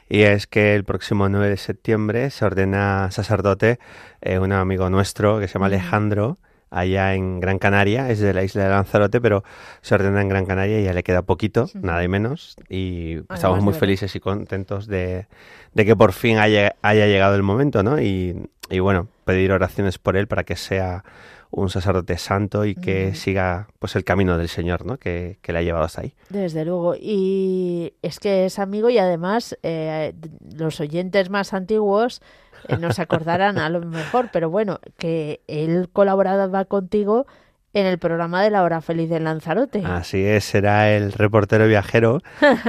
[0.10, 3.80] y es que el próximo 9 de septiembre se ordena sacerdote
[4.22, 6.40] eh, un amigo nuestro que se llama Alejandro
[6.72, 9.44] allá en Gran Canaria, es de la isla de Lanzarote, pero
[9.82, 13.64] se ordena en Gran Canaria y ya le queda poquito, nada y menos, y estamos
[13.64, 15.28] muy felices y contentos de,
[15.74, 18.02] que por fin haya, haya llegado el momento, ¿no?
[18.02, 21.06] Y, y bueno, pedir oraciones por él para que sea
[21.56, 24.98] un sacerdote santo y que siga pues el camino del Señor, ¿no?
[24.98, 26.14] Que, le ha llevado hasta ahí.
[26.30, 26.96] Desde luego.
[27.00, 30.14] Y es que es amigo y además eh,
[30.54, 32.22] los oyentes más antiguos
[32.68, 37.26] eh, no se acordarán a lo mejor, pero bueno, que él colaboraba contigo
[37.76, 39.84] en el programa de la hora feliz de Lanzarote.
[39.86, 42.22] Así es, era el reportero viajero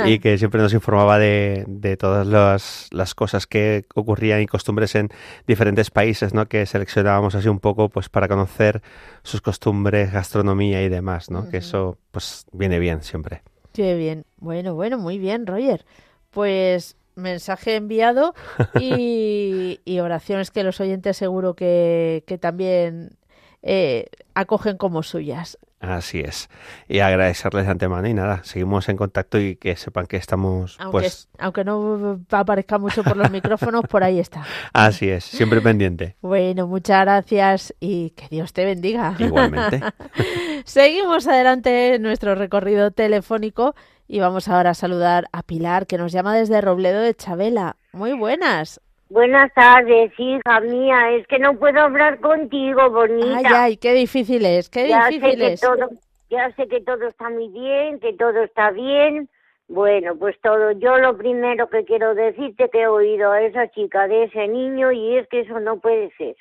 [0.04, 4.96] y que siempre nos informaba de, de todas las, las, cosas que ocurrían y costumbres
[4.96, 5.10] en
[5.46, 6.46] diferentes países, ¿no?
[6.46, 8.82] Que seleccionábamos así un poco pues para conocer
[9.22, 11.48] sus costumbres, gastronomía y demás, ¿no?
[11.48, 13.44] Que eso pues viene bien siempre.
[13.72, 14.24] Qué bien.
[14.38, 15.86] Bueno, bueno, muy bien, Roger.
[16.30, 18.34] Pues mensaje enviado
[18.80, 23.16] y, y oraciones que los oyentes seguro que, que también
[23.62, 25.58] eh, acogen como suyas.
[25.80, 26.48] Así es.
[26.88, 30.92] Y agradecerles de antemano y nada, seguimos en contacto y que sepan que estamos aunque,
[30.92, 31.28] pues...
[31.38, 34.44] Aunque no aparezca mucho por los micrófonos, por ahí está.
[34.72, 36.16] Así es, siempre pendiente.
[36.22, 39.14] Bueno, muchas gracias y que Dios te bendiga.
[39.18, 39.82] Igualmente.
[40.64, 43.74] seguimos adelante en nuestro recorrido telefónico
[44.08, 47.76] y vamos ahora a saludar a Pilar, que nos llama desde Robledo de Chabela.
[47.92, 48.80] Muy buenas.
[49.08, 51.12] Buenas tardes, hija mía.
[51.12, 53.38] Es que no puedo hablar contigo, bonita.
[53.38, 55.60] Ay, ay, qué difícil es, qué ya difícil sé es.
[55.60, 55.90] Que todo,
[56.28, 59.28] ya sé que todo está muy bien, que todo está bien.
[59.68, 60.72] Bueno, pues todo.
[60.72, 64.92] Yo lo primero que quiero decirte que he oído a esa chica de ese niño
[64.92, 66.36] y es que eso no puede ser.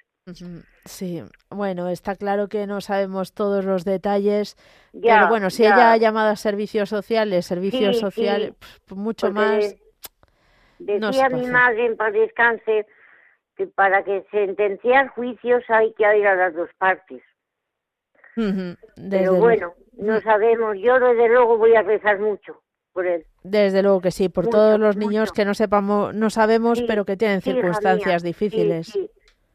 [0.86, 4.57] Sí, bueno, está claro que no sabemos todos los detalles,
[4.91, 8.53] pero bueno, si ella ha llamado a servicios sociales, servicios sociales,
[8.89, 9.76] mucho más.
[10.86, 12.86] Decía mi madre en paz descanse
[13.55, 17.23] que para que sentenciar juicios hay que ir a las dos partes.
[18.36, 20.77] Pero bueno, no sabemos.
[20.77, 22.61] Yo desde luego voy a rezar mucho
[22.93, 23.25] por él.
[23.43, 27.17] Desde luego que sí, por todos los niños que no sepamos, no sabemos, pero que
[27.17, 28.88] tienen circunstancias difíciles.
[28.88, 29.09] Sí,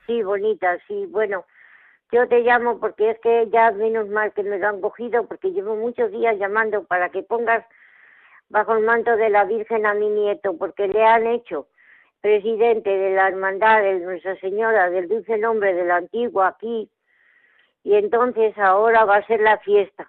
[0.06, 1.06] sí, bonita, sí.
[1.06, 1.44] Bueno,
[2.10, 5.52] yo te llamo porque es que ya menos mal que me lo han cogido porque
[5.52, 7.64] llevo muchos días llamando para que pongas
[8.50, 11.68] bajo el manto de la Virgen a mi nieto, porque le han hecho
[12.20, 16.90] presidente de la hermandad de Nuestra Señora del Dulce Nombre de la Antigua aquí,
[17.82, 20.06] y entonces ahora va a ser la fiesta.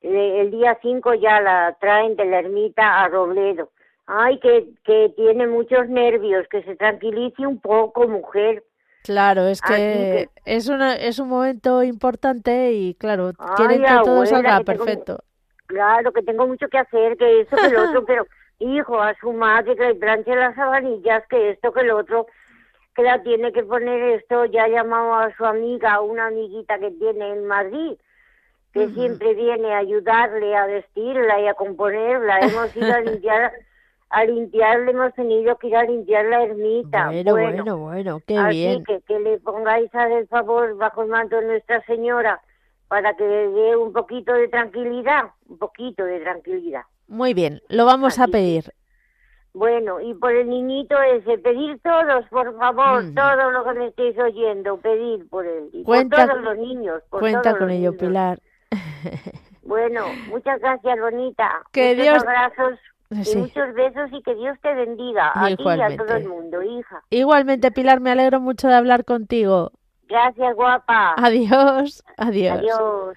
[0.00, 3.70] El día 5 ya la traen de la ermita a Robledo.
[4.06, 8.64] Ay, que, que tiene muchos nervios, que se tranquilice un poco, mujer.
[9.02, 14.60] Claro, es que, es una es un momento importante y claro, quieren que todo salga
[14.60, 15.22] perfecto.
[15.66, 18.26] Claro, que tengo mucho que hacer, que esto, que lo otro, pero
[18.58, 22.26] hijo, a su madre que le planche las sabanillas, que esto, que lo otro,
[22.94, 26.90] que la tiene que poner esto, ya ha llamado a su amiga, una amiguita que
[26.92, 27.98] tiene en Madrid,
[28.72, 32.38] que siempre viene a ayudarle a vestirla y a componerla.
[32.40, 33.52] Hemos ido a limpiar,
[34.10, 37.06] a limpiarle, hemos tenido que ir a limpiar la ermita.
[37.06, 38.84] Bueno, bueno, bueno, qué así bien.
[38.84, 42.40] que que le pongáis a el favor bajo el manto de Nuestra Señora
[42.88, 46.82] para que dé un poquito de tranquilidad, un poquito de tranquilidad.
[47.08, 48.72] Muy bien, lo vamos a pedir.
[49.52, 53.14] Bueno, y por el niñito ese, pedir todos, por favor, mm.
[53.14, 55.70] todo lo que me estéis oyendo, pedir por él.
[55.72, 57.02] Y cuenta, por todos los niños.
[57.08, 58.38] cuenta con ello, Pilar.
[59.66, 61.50] Bueno, muchas gracias, Bonita.
[61.72, 62.22] Que muchos Dios...
[62.22, 62.78] abrazos
[63.10, 66.62] y muchos besos y que Dios te bendiga a ti y a todo el mundo,
[66.62, 67.02] hija.
[67.10, 69.72] Igualmente, Pilar, me alegro mucho de hablar contigo.
[70.08, 71.14] Gracias, guapa.
[71.16, 72.58] Adiós, adiós.
[72.58, 73.16] Adiós.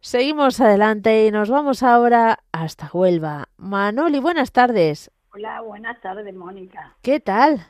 [0.00, 3.48] Seguimos adelante y nos vamos ahora hasta Huelva.
[3.58, 5.10] Manoli, buenas tardes.
[5.34, 6.94] Hola, buenas tardes, Mónica.
[7.02, 7.60] ¿Qué tal?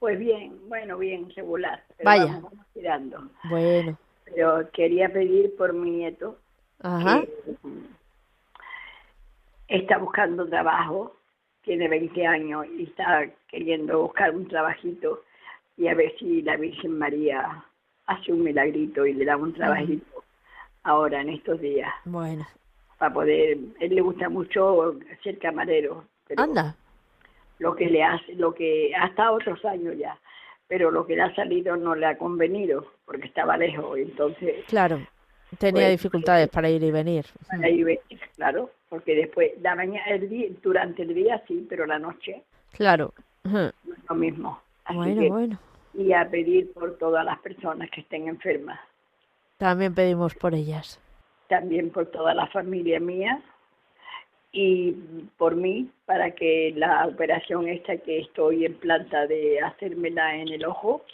[0.00, 1.84] Pues bien, bueno, bien, regular.
[2.02, 2.40] Vaya.
[2.42, 3.22] Vamos, tirando.
[3.48, 3.96] Bueno.
[4.24, 6.36] Pero quería pedir por mi nieto.
[6.82, 7.22] Ajá.
[9.68, 11.14] está buscando trabajo,
[11.62, 15.22] tiene 20 años y está queriendo buscar un trabajito
[15.76, 17.64] y a ver si la Virgen María
[18.10, 20.24] hace un milagrito y le da un trabajito
[20.82, 21.92] ahora en estos días.
[22.04, 22.46] Bueno.
[22.98, 26.04] Para poder, él le gusta mucho ser camarero.
[26.26, 26.74] Pero Anda.
[27.58, 30.18] Lo que le hace, lo que hasta otros años ya,
[30.66, 34.64] pero lo que le ha salido no le ha convenido porque estaba lejos, entonces.
[34.66, 35.00] Claro.
[35.58, 37.26] Tenía pues, dificultades para ir y venir.
[37.48, 41.66] Para ir y venir, claro, porque después, la mañana, el día, durante el día sí,
[41.68, 42.42] pero la noche.
[42.72, 43.12] Claro.
[43.44, 44.60] Lo mismo.
[44.84, 45.58] Así bueno, que, bueno.
[45.94, 48.78] Y a pedir por todas las personas que estén enfermas.
[49.58, 51.00] También pedimos por ellas.
[51.48, 53.42] También por toda la familia mía
[54.52, 54.92] y
[55.36, 60.64] por mí para que la operación esta que estoy en planta de hacérmela en el
[60.64, 61.04] ojo,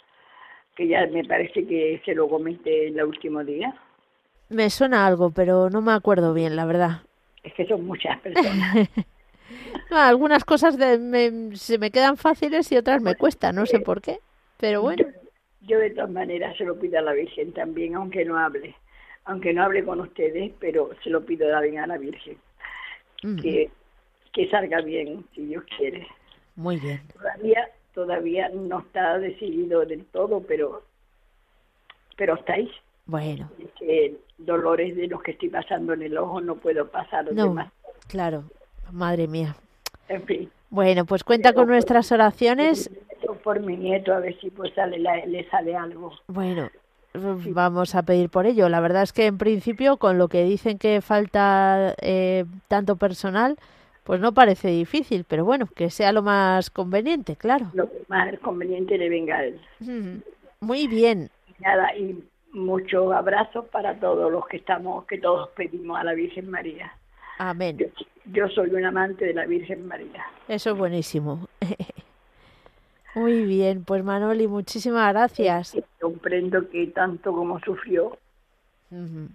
[0.75, 3.75] que ya me parece que se lo comenté el último día.
[4.49, 7.01] Me suena algo, pero no me acuerdo bien, la verdad.
[7.43, 8.89] Es que son muchas personas.
[9.91, 13.79] no, algunas cosas de, me, se me quedan fáciles y otras me cuestan, no sé
[13.79, 14.19] por qué,
[14.57, 15.03] pero bueno.
[15.03, 18.75] Yo, yo de todas maneras se lo pido a la Virgen también, aunque no hable,
[19.25, 22.37] aunque no hable con ustedes, pero se lo pido también a la Virgen
[23.21, 23.69] que,
[24.31, 26.07] que salga bien, si Dios quiere.
[26.55, 27.01] Muy bien.
[27.13, 30.83] Todavía, todavía no está decidido del todo, pero,
[32.15, 32.71] pero está ahí.
[33.05, 33.49] Bueno.
[34.37, 37.71] Dolores de los que estoy pasando en el ojo no puedo pasar los no, demás.
[38.07, 38.43] Claro,
[38.91, 39.55] madre mía.
[40.09, 40.51] En fin.
[40.69, 42.91] Bueno, pues cuenta con nuestras oraciones.
[43.47, 46.11] Por mi nieto, a ver si pues sale, le sale algo.
[46.27, 46.69] Bueno,
[47.13, 48.67] vamos a pedir por ello.
[48.67, 53.55] La verdad es que en principio, con lo que dicen que falta eh, tanto personal,
[54.03, 57.67] pues no parece difícil, pero bueno, que sea lo más conveniente, claro.
[57.73, 59.61] Lo más conveniente le venga a él.
[60.59, 61.29] Muy bien.
[61.59, 62.21] Nada, y
[62.51, 66.91] muchos abrazos para todos los que estamos, que todos pedimos a la Virgen María.
[67.37, 67.77] Amén.
[67.77, 67.85] Yo,
[68.25, 70.25] yo soy un amante de la Virgen María.
[70.49, 71.47] Eso es buenísimo.
[73.17, 75.75] Muy bien, pues Manoli, muchísimas gracias.
[75.99, 78.17] Comprendo que tanto como sufrió,
[78.91, 79.29] uh -huh.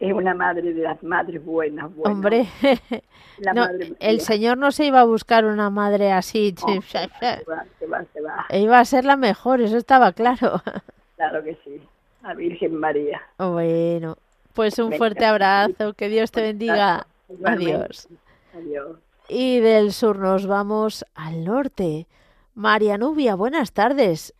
[0.00, 1.94] es una madre de las madres buenas.
[1.94, 2.14] buenas.
[2.14, 2.46] Hombre,
[3.38, 6.54] no, madre el Señor no se iba a buscar una madre así.
[6.66, 6.98] No, se
[7.46, 8.46] va, se va, se va.
[8.50, 10.62] Iba a ser la mejor, eso estaba claro.
[11.16, 11.80] Claro que sí,
[12.24, 13.22] la Virgen María.
[13.38, 14.16] Bueno,
[14.52, 17.06] pues un fuerte abrazo, que Dios te bendiga.
[17.44, 18.08] Adiós.
[18.52, 18.98] Adiós.
[19.28, 22.06] Y del sur nos vamos al norte.
[22.54, 24.34] María Nubia, buenas tardes.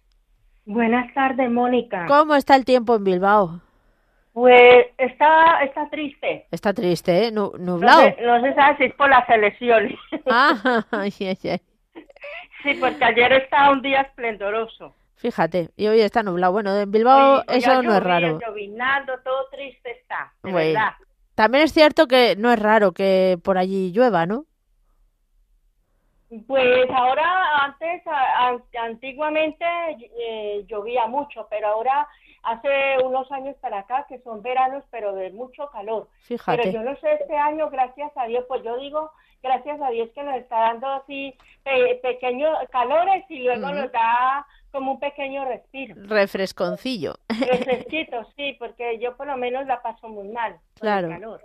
[0.66, 2.06] Buenas tardes, Mónica.
[2.06, 3.60] ¿Cómo está el tiempo en Bilbao?
[4.32, 6.46] Pues está, está triste.
[6.50, 7.32] Está triste, ¿eh?
[7.32, 8.02] Nublado.
[8.20, 9.98] No sé, si es por las elecciones.
[10.26, 11.60] Ah, ay, ay.
[12.62, 14.94] Sí, porque ayer estaba un día esplendoroso.
[15.16, 16.52] Fíjate, y hoy está nublado.
[16.52, 18.38] Bueno, en Bilbao eso no es raro.
[18.40, 20.92] llovinando, todo triste está, de Bueno, verdad.
[21.34, 24.46] También es cierto que no es raro que por allí llueva, ¿no?
[26.46, 29.64] Pues ahora, antes, a- a- antiguamente
[30.18, 32.08] eh, llovía mucho, pero ahora
[32.42, 36.08] hace unos años para acá que son veranos, pero de mucho calor.
[36.22, 36.58] Fíjate.
[36.62, 39.10] Pero yo no sé, este año, gracias a Dios, pues yo digo,
[39.42, 44.46] gracias a Dios que nos está dando así pe- pequeños calores y luego nos da
[44.72, 45.94] como un pequeño respiro.
[46.06, 47.14] Refresconcillo.
[47.28, 51.08] Refresquito, sí, porque yo por lo menos la paso muy mal el Claro.
[51.08, 51.44] calor.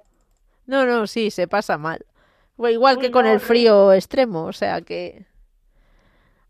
[0.65, 2.05] No, no, sí, se pasa mal.
[2.61, 5.25] O igual que con no, el frío extremo, o sea que...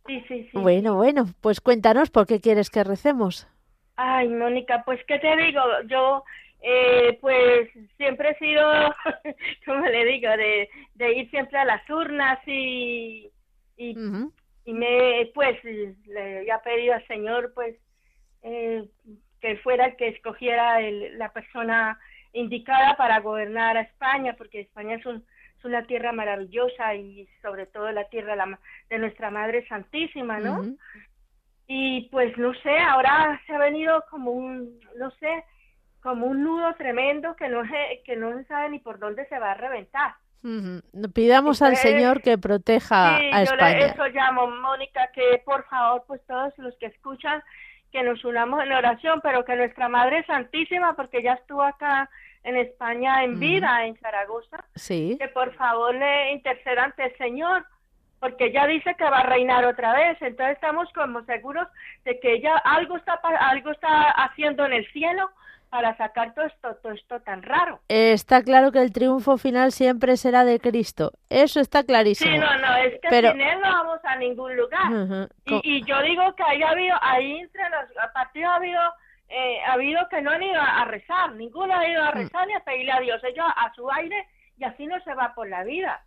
[0.07, 0.57] Sí, sí, sí.
[0.57, 3.47] Bueno, bueno, pues cuéntanos por qué quieres que recemos.
[3.95, 6.23] Ay, Mónica, pues qué te digo, yo
[6.61, 8.63] eh, pues siempre he sido,
[9.65, 13.29] como le digo, de, de ir siempre a las urnas y,
[13.77, 14.33] y, Ujú.
[14.65, 17.75] y me pues le había pedido al Señor pues
[18.41, 18.83] eh,
[19.41, 21.99] que fuera el que escogiera el- la persona
[22.33, 25.23] indicada para gobernar a España, porque España es, un,
[25.59, 28.35] es una tierra maravillosa y sobre todo la tierra
[28.89, 30.63] de, nuestra Madre Santísima, ¿no?
[31.67, 35.43] Y pues no sé, ahora se ha venido como un, no sé,
[36.01, 39.37] como un nudo tremendo que no se, que no se sabe ni por dónde se
[39.37, 40.13] va a reventar.
[40.41, 40.81] Ujú.
[41.13, 43.85] Pidamos al Señor que proteja Sí, a yo España.
[43.87, 47.43] eso llamo, Mónica, que por favor, pues todos los que escuchan,
[47.91, 52.09] que nos unamos en oración, pero que nuestra Madre Santísima, porque ya estuvo acá
[52.49, 55.17] en España en vida, en Zaragoza, Sí.
[55.19, 57.65] que por favor le interceda ante el Señor
[58.19, 61.67] porque ella dice que va a reinar otra vez, entonces estamos como seguros
[62.03, 65.29] de que ella algo está algo está haciendo en el cielo
[65.69, 67.79] para sacar todo esto, todo esto tan raro.
[67.87, 71.11] Está claro que el triunfo final siempre será de Cristo.
[71.29, 72.31] Eso está clarísimo.
[72.31, 75.29] Sí, no, no, es que sin él no vamos a ningún lugar.
[75.45, 78.81] y, yo digo que ahí ha habido, ahí entre los partidos ha habido,
[79.29, 82.15] eh, ha habido que no han ido a, rezar, ninguno ha ido a mm.
[82.15, 84.27] rezar ni a pedirle a Dios, ellos a su aire
[84.57, 86.03] y así no se va por la vida.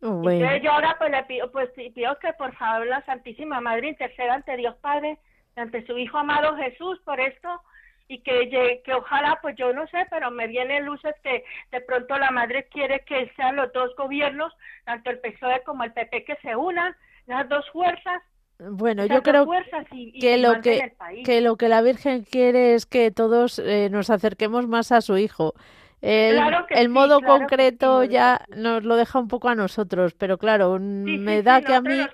[0.00, 0.56] Bueno.
[0.58, 4.56] yo ahora pues le pido, pues pido que por favor la Santísima Madre interceda ante
[4.56, 5.18] Dios Padre,
[5.56, 7.60] ante su Hijo amado Jesús por esto
[8.08, 12.16] y que, que ojalá, pues yo no sé, pero me vienen luces que de pronto
[12.16, 14.52] la madre quiere que sean los dos gobiernos,
[14.84, 16.96] tanto el PSOE como el PP, que se unan,
[17.26, 18.22] las dos fuerzas.
[18.58, 19.46] Bueno, yo creo
[20.20, 20.92] que, lo que,
[21.24, 25.16] que lo que la Virgen quiere es que todos eh, nos acerquemos más a su
[25.16, 25.54] hijo.
[26.00, 26.40] El,
[26.70, 31.60] el modo concreto ya nos lo deja un poco a nosotros, pero claro, me da
[31.60, 32.06] que a mí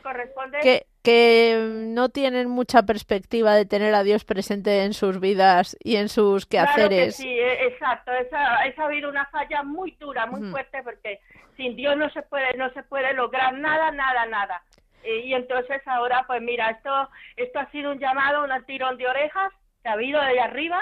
[0.63, 5.97] que, que no tienen mucha perspectiva de tener a Dios presente en sus vidas y
[5.97, 7.17] en sus quehaceres.
[7.17, 11.21] sí, e, exacto, esa, ha habido una falla muy dura, muy fuerte, porque
[11.59, 14.63] sin Dios no se puede, no se puede lograr nada, nada, nada.
[15.05, 19.53] Y, entonces ahora, pues mira, esto, esto ha sido un llamado, un tirón de orejas
[19.83, 20.81] que ha habido de arriba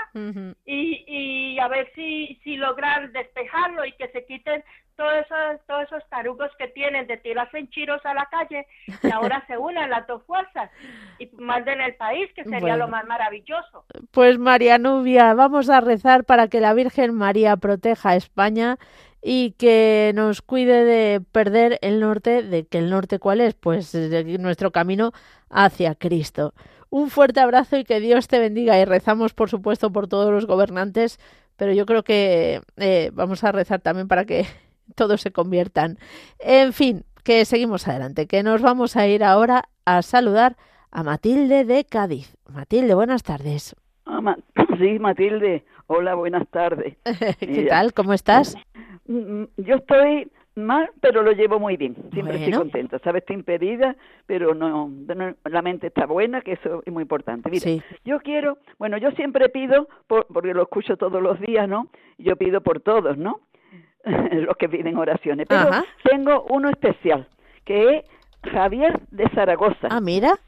[0.64, 4.62] y, y a ver si, si logran despejarlo y que se quiten
[4.96, 8.66] todos esos, todos esos tarugos que tienen de tirarse chiros a la calle
[9.02, 10.70] y ahora se unen las dos fuerzas
[11.18, 13.84] y manden el país, que sería lo más maravilloso.
[14.10, 18.76] Pues María Nubia, vamos a rezar para que la Virgen María proteja a España
[19.22, 23.94] y que nos cuide de perder el norte, de que el norte cuál es, pues
[23.94, 25.12] nuestro camino
[25.48, 26.54] hacia Cristo.
[26.90, 30.46] Un fuerte abrazo y que Dios te bendiga y rezamos por supuesto por todos los
[30.46, 31.18] gobernantes,
[31.56, 34.44] pero yo creo que eh, vamos a rezar también para que
[34.96, 35.98] todos se conviertan.
[36.40, 40.56] En fin, que seguimos adelante, que nos vamos a ir ahora a saludar
[40.90, 42.36] a Matilde de Cádiz.
[42.52, 43.76] Matilde, buenas tardes.
[44.04, 44.36] Ah,
[44.78, 46.96] sí, Matilde, hola, buenas tardes.
[47.38, 47.92] ¿Qué tal?
[47.92, 48.56] ¿Cómo estás?
[49.06, 51.96] Mm, mm, yo estoy mal, pero lo llevo muy bien.
[52.12, 52.98] Siempre estoy contenta.
[53.00, 54.90] Sabes, estoy impedida, pero no,
[55.44, 57.50] la mente está buena, que eso es muy importante.
[57.50, 61.88] Mira, yo quiero, bueno, yo siempre pido, porque lo escucho todos los días, ¿no?
[62.18, 63.40] Yo pido por todos, ¿no?
[64.04, 65.46] los que piden oraciones.
[65.48, 65.70] Pero
[66.04, 67.28] tengo uno especial,
[67.64, 68.04] que es
[68.50, 69.88] Javier de Zaragoza.
[69.90, 70.38] Ah, mira.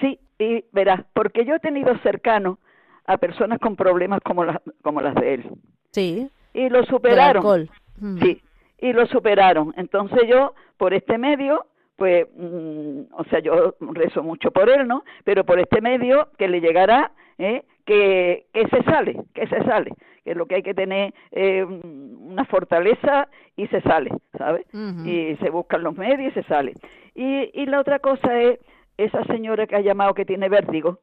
[0.00, 2.58] Sí, y verás, porque yo he tenido cercano
[3.06, 5.50] a personas con problemas como las, como las de él.
[5.92, 6.30] Sí.
[6.54, 7.68] Y lo superaron.
[7.98, 8.18] Mm.
[8.20, 8.42] Sí,
[8.78, 9.74] y lo superaron.
[9.76, 15.04] Entonces yo, por este medio, pues, mm, o sea, yo rezo mucho por él, ¿no?
[15.24, 17.64] Pero por este medio que le llegará, ¿eh?
[17.84, 19.92] que, que se sale, que se sale
[20.24, 24.66] que lo que hay que tener eh, una fortaleza y se sale, ¿sabes?
[24.72, 26.74] Y se buscan los medios y se sale.
[27.14, 28.58] Y, y la otra cosa es
[28.96, 31.00] esa señora que ha llamado que tiene vértigo.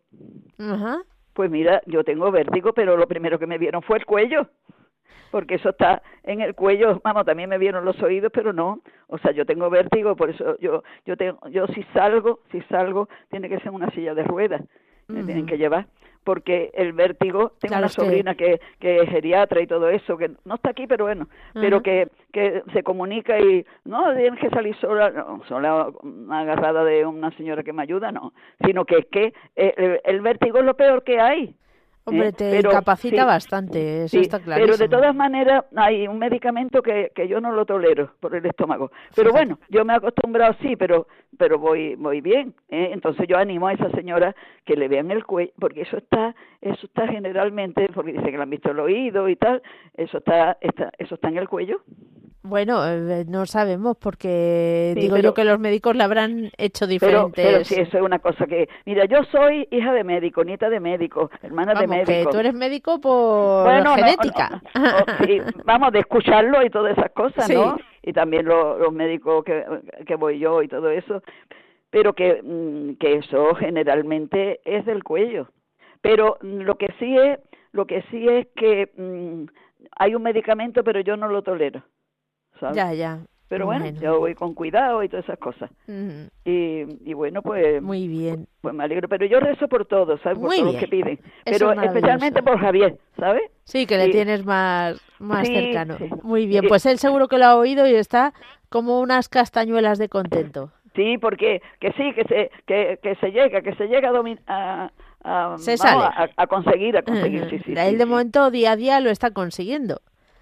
[1.38, 4.48] Pues mira, yo tengo vértigo, pero lo primero que me vieron fue el cuello
[5.30, 9.20] porque eso está en el cuello, vamos, también me vieron los oídos, pero no, o
[9.20, 13.50] sea, yo tengo vértigo, por eso yo yo tengo yo si salgo, si salgo tiene
[13.50, 14.64] que ser una silla de ruedas,
[15.08, 15.86] me tienen que llevar
[16.28, 18.60] porque el vértigo, tengo una sobrina que...
[18.82, 22.64] que, es geriatra y todo eso, que no está aquí, pero bueno, pero que, que
[22.74, 25.88] se comunica y no tienes que salir sola, no, sola
[26.30, 28.34] agarrada de una señora que me ayuda, no,
[28.66, 31.56] sino que es que eh, el vértigo es lo peor que hay.
[32.08, 34.64] Hombre, te capacita bastante, eso está claro.
[34.64, 38.46] Pero de todas maneras hay un medicamento que, que yo no lo tolero por el
[38.46, 38.92] estómago.
[39.14, 42.54] Pero bueno, yo me he acostumbrado sí, pero pero voy voy bien.
[42.70, 42.92] ¿eh?
[42.94, 44.34] Entonces yo animo a esa señora
[44.64, 48.44] que le vean el cuello, porque eso está eso está generalmente, porque dice que le
[48.44, 49.62] han visto el oído y tal,
[49.96, 51.82] eso está, está eso está en el cuello.
[52.48, 57.46] Bueno, eh, no sabemos porque digo yo que los médicos la habrán hecho diferentes.
[57.46, 58.70] Pero, sí, eso es una cosa que...
[58.86, 62.12] Mira, yo soy hija de médico, nieta de médico, hermana de médico.
[62.12, 64.62] Que tú eres médico por genética.
[65.66, 67.78] vamos, de escucharlo y todas esas cosas, ¿no?
[68.02, 69.66] Y también los médicos que,
[70.06, 71.22] que voy yo y todo eso.
[71.90, 75.50] Pero que, mm, que eso generalmente es del cuello.
[76.02, 77.40] Pero lo que sí es,
[77.72, 79.46] lo que sí es que mm,
[79.98, 81.84] hay un medicamento, pero yo no lo tolero.
[82.74, 83.20] Ya, ya.
[83.50, 85.72] Pero bueno, yo voy con cuidado y todas esas cosas.
[85.88, 87.82] y, y, bueno, pues...
[87.82, 88.46] Muy bien.
[88.60, 89.08] Pues me alegro.
[89.08, 90.38] Pero yo rezo por todos, ¿sabes?
[90.38, 91.20] Por todos los que piden.
[91.46, 93.44] Pero especialmente por Javier, ¿sabes?
[93.64, 95.98] Sí, que le tienes más, más cercano.
[96.24, 98.34] Muy bien, pues él seguro que lo ha oído y está
[98.70, 100.72] como unas castañuelas de contento.
[100.94, 104.42] Sí, porque que sí, que se, que, que se llega, que se llega a, dominar
[105.24, 106.06] a, se sale.
[106.36, 110.02] A, conseguir, a conseguir, sí, sí, Él de momento día a día lo está consiguiendo.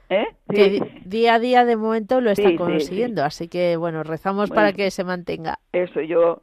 [0.09, 0.25] ¿Eh?
[0.49, 4.91] Que día a día de momento lo está consiguiendo, así que bueno, rezamos para que
[4.91, 5.59] se mantenga.
[5.71, 6.41] Eso, yo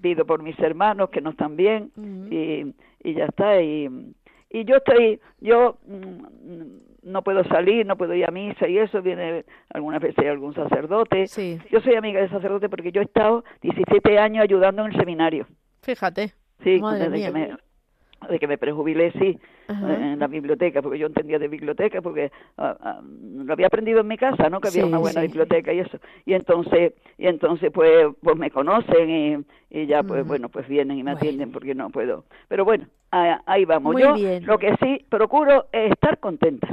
[0.00, 1.92] pido por mis hermanos que no están bien
[2.30, 2.74] y,
[3.08, 3.60] y ya está.
[3.62, 3.88] Y,
[4.50, 9.02] y yo estoy, yo mm, no puedo salir, no puedo ir a misa y eso,
[9.02, 11.26] viene algunas veces algún sacerdote.
[11.70, 15.46] Yo soy amiga del sacerdote porque yo he estado 17 años ayudando en el seminario.
[15.82, 16.34] Fíjate.
[16.62, 17.56] Sí, desde que me
[18.28, 19.38] de que me prejubilé, sí,
[19.68, 24.08] en la biblioteca, porque yo entendía de biblioteca, porque ah, ah, lo había aprendido en
[24.08, 24.60] mi casa, ¿no?
[24.60, 25.98] Que había una buena biblioteca y eso.
[26.24, 31.02] Y entonces, y entonces pues, pues me conocen y, ya, pues bueno, pues vienen y
[31.02, 32.24] me atienden porque no puedo.
[32.48, 33.94] Pero bueno, ahí vamos.
[34.00, 36.68] yo lo que sí procuro es estar contenta.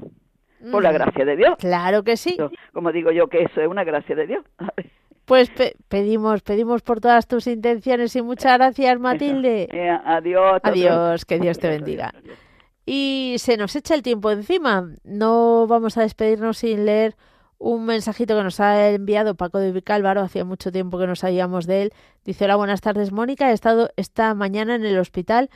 [0.71, 1.57] Por la gracia de Dios.
[1.59, 2.37] Claro que sí.
[2.73, 4.43] como digo yo, que eso es una gracia de Dios.
[5.25, 5.49] Pues
[5.87, 9.67] pedimos, pedimos por todas tus intenciones y muchas gracias, Matilde.
[9.71, 10.61] Eh, adiós.
[10.63, 12.13] Adiós, que Dios te bendiga.
[12.85, 14.87] Y se nos echa el tiempo encima.
[15.03, 17.15] No vamos a despedirnos sin leer
[17.57, 20.21] un mensajito que nos ha enviado Paco de Vicálvaro.
[20.21, 21.93] Hacía mucho tiempo que no sabíamos de él.
[22.23, 23.49] Dice: Hola, buenas tardes, Mónica.
[23.49, 25.49] He estado esta mañana en el hospital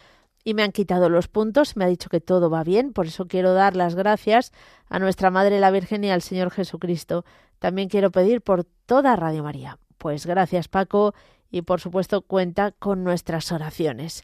[0.43, 1.75] y me han quitado los puntos.
[1.75, 2.93] Me ha dicho que todo va bien.
[2.93, 4.51] Por eso quiero dar las gracias
[4.87, 7.25] a nuestra Madre la Virgen y al Señor Jesucristo.
[7.59, 9.77] También quiero pedir por toda Radio María.
[9.97, 11.13] Pues gracias Paco
[11.51, 14.23] y por supuesto cuenta con nuestras oraciones.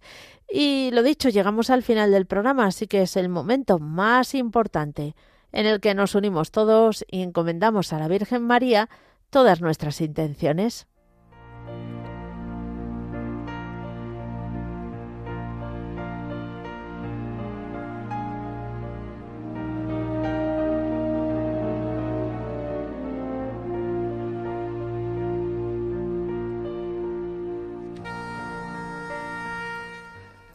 [0.50, 5.16] Y lo dicho, llegamos al final del programa, así que es el momento más importante
[5.52, 8.90] en el que nos unimos todos y encomendamos a la Virgen María
[9.30, 10.88] todas nuestras intenciones.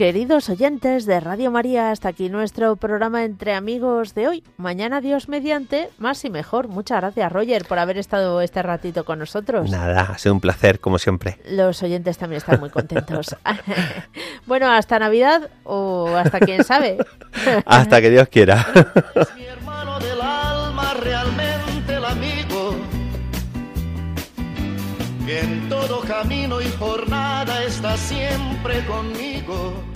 [0.00, 4.44] Queridos oyentes de Radio María, hasta aquí nuestro programa Entre Amigos de hoy.
[4.56, 6.68] Mañana, Dios mediante, más y mejor.
[6.68, 9.70] Muchas gracias, Roger, por haber estado este ratito con nosotros.
[9.70, 11.36] Nada, ha sido un placer, como siempre.
[11.50, 13.36] Los oyentes también están muy contentos.
[14.46, 16.96] bueno, hasta Navidad o hasta quién sabe.
[17.66, 18.66] hasta que Dios quiera.
[19.14, 22.74] es mi hermano del alma, realmente el amigo.
[25.26, 29.89] Que en todo camino y jornada está siempre conmigo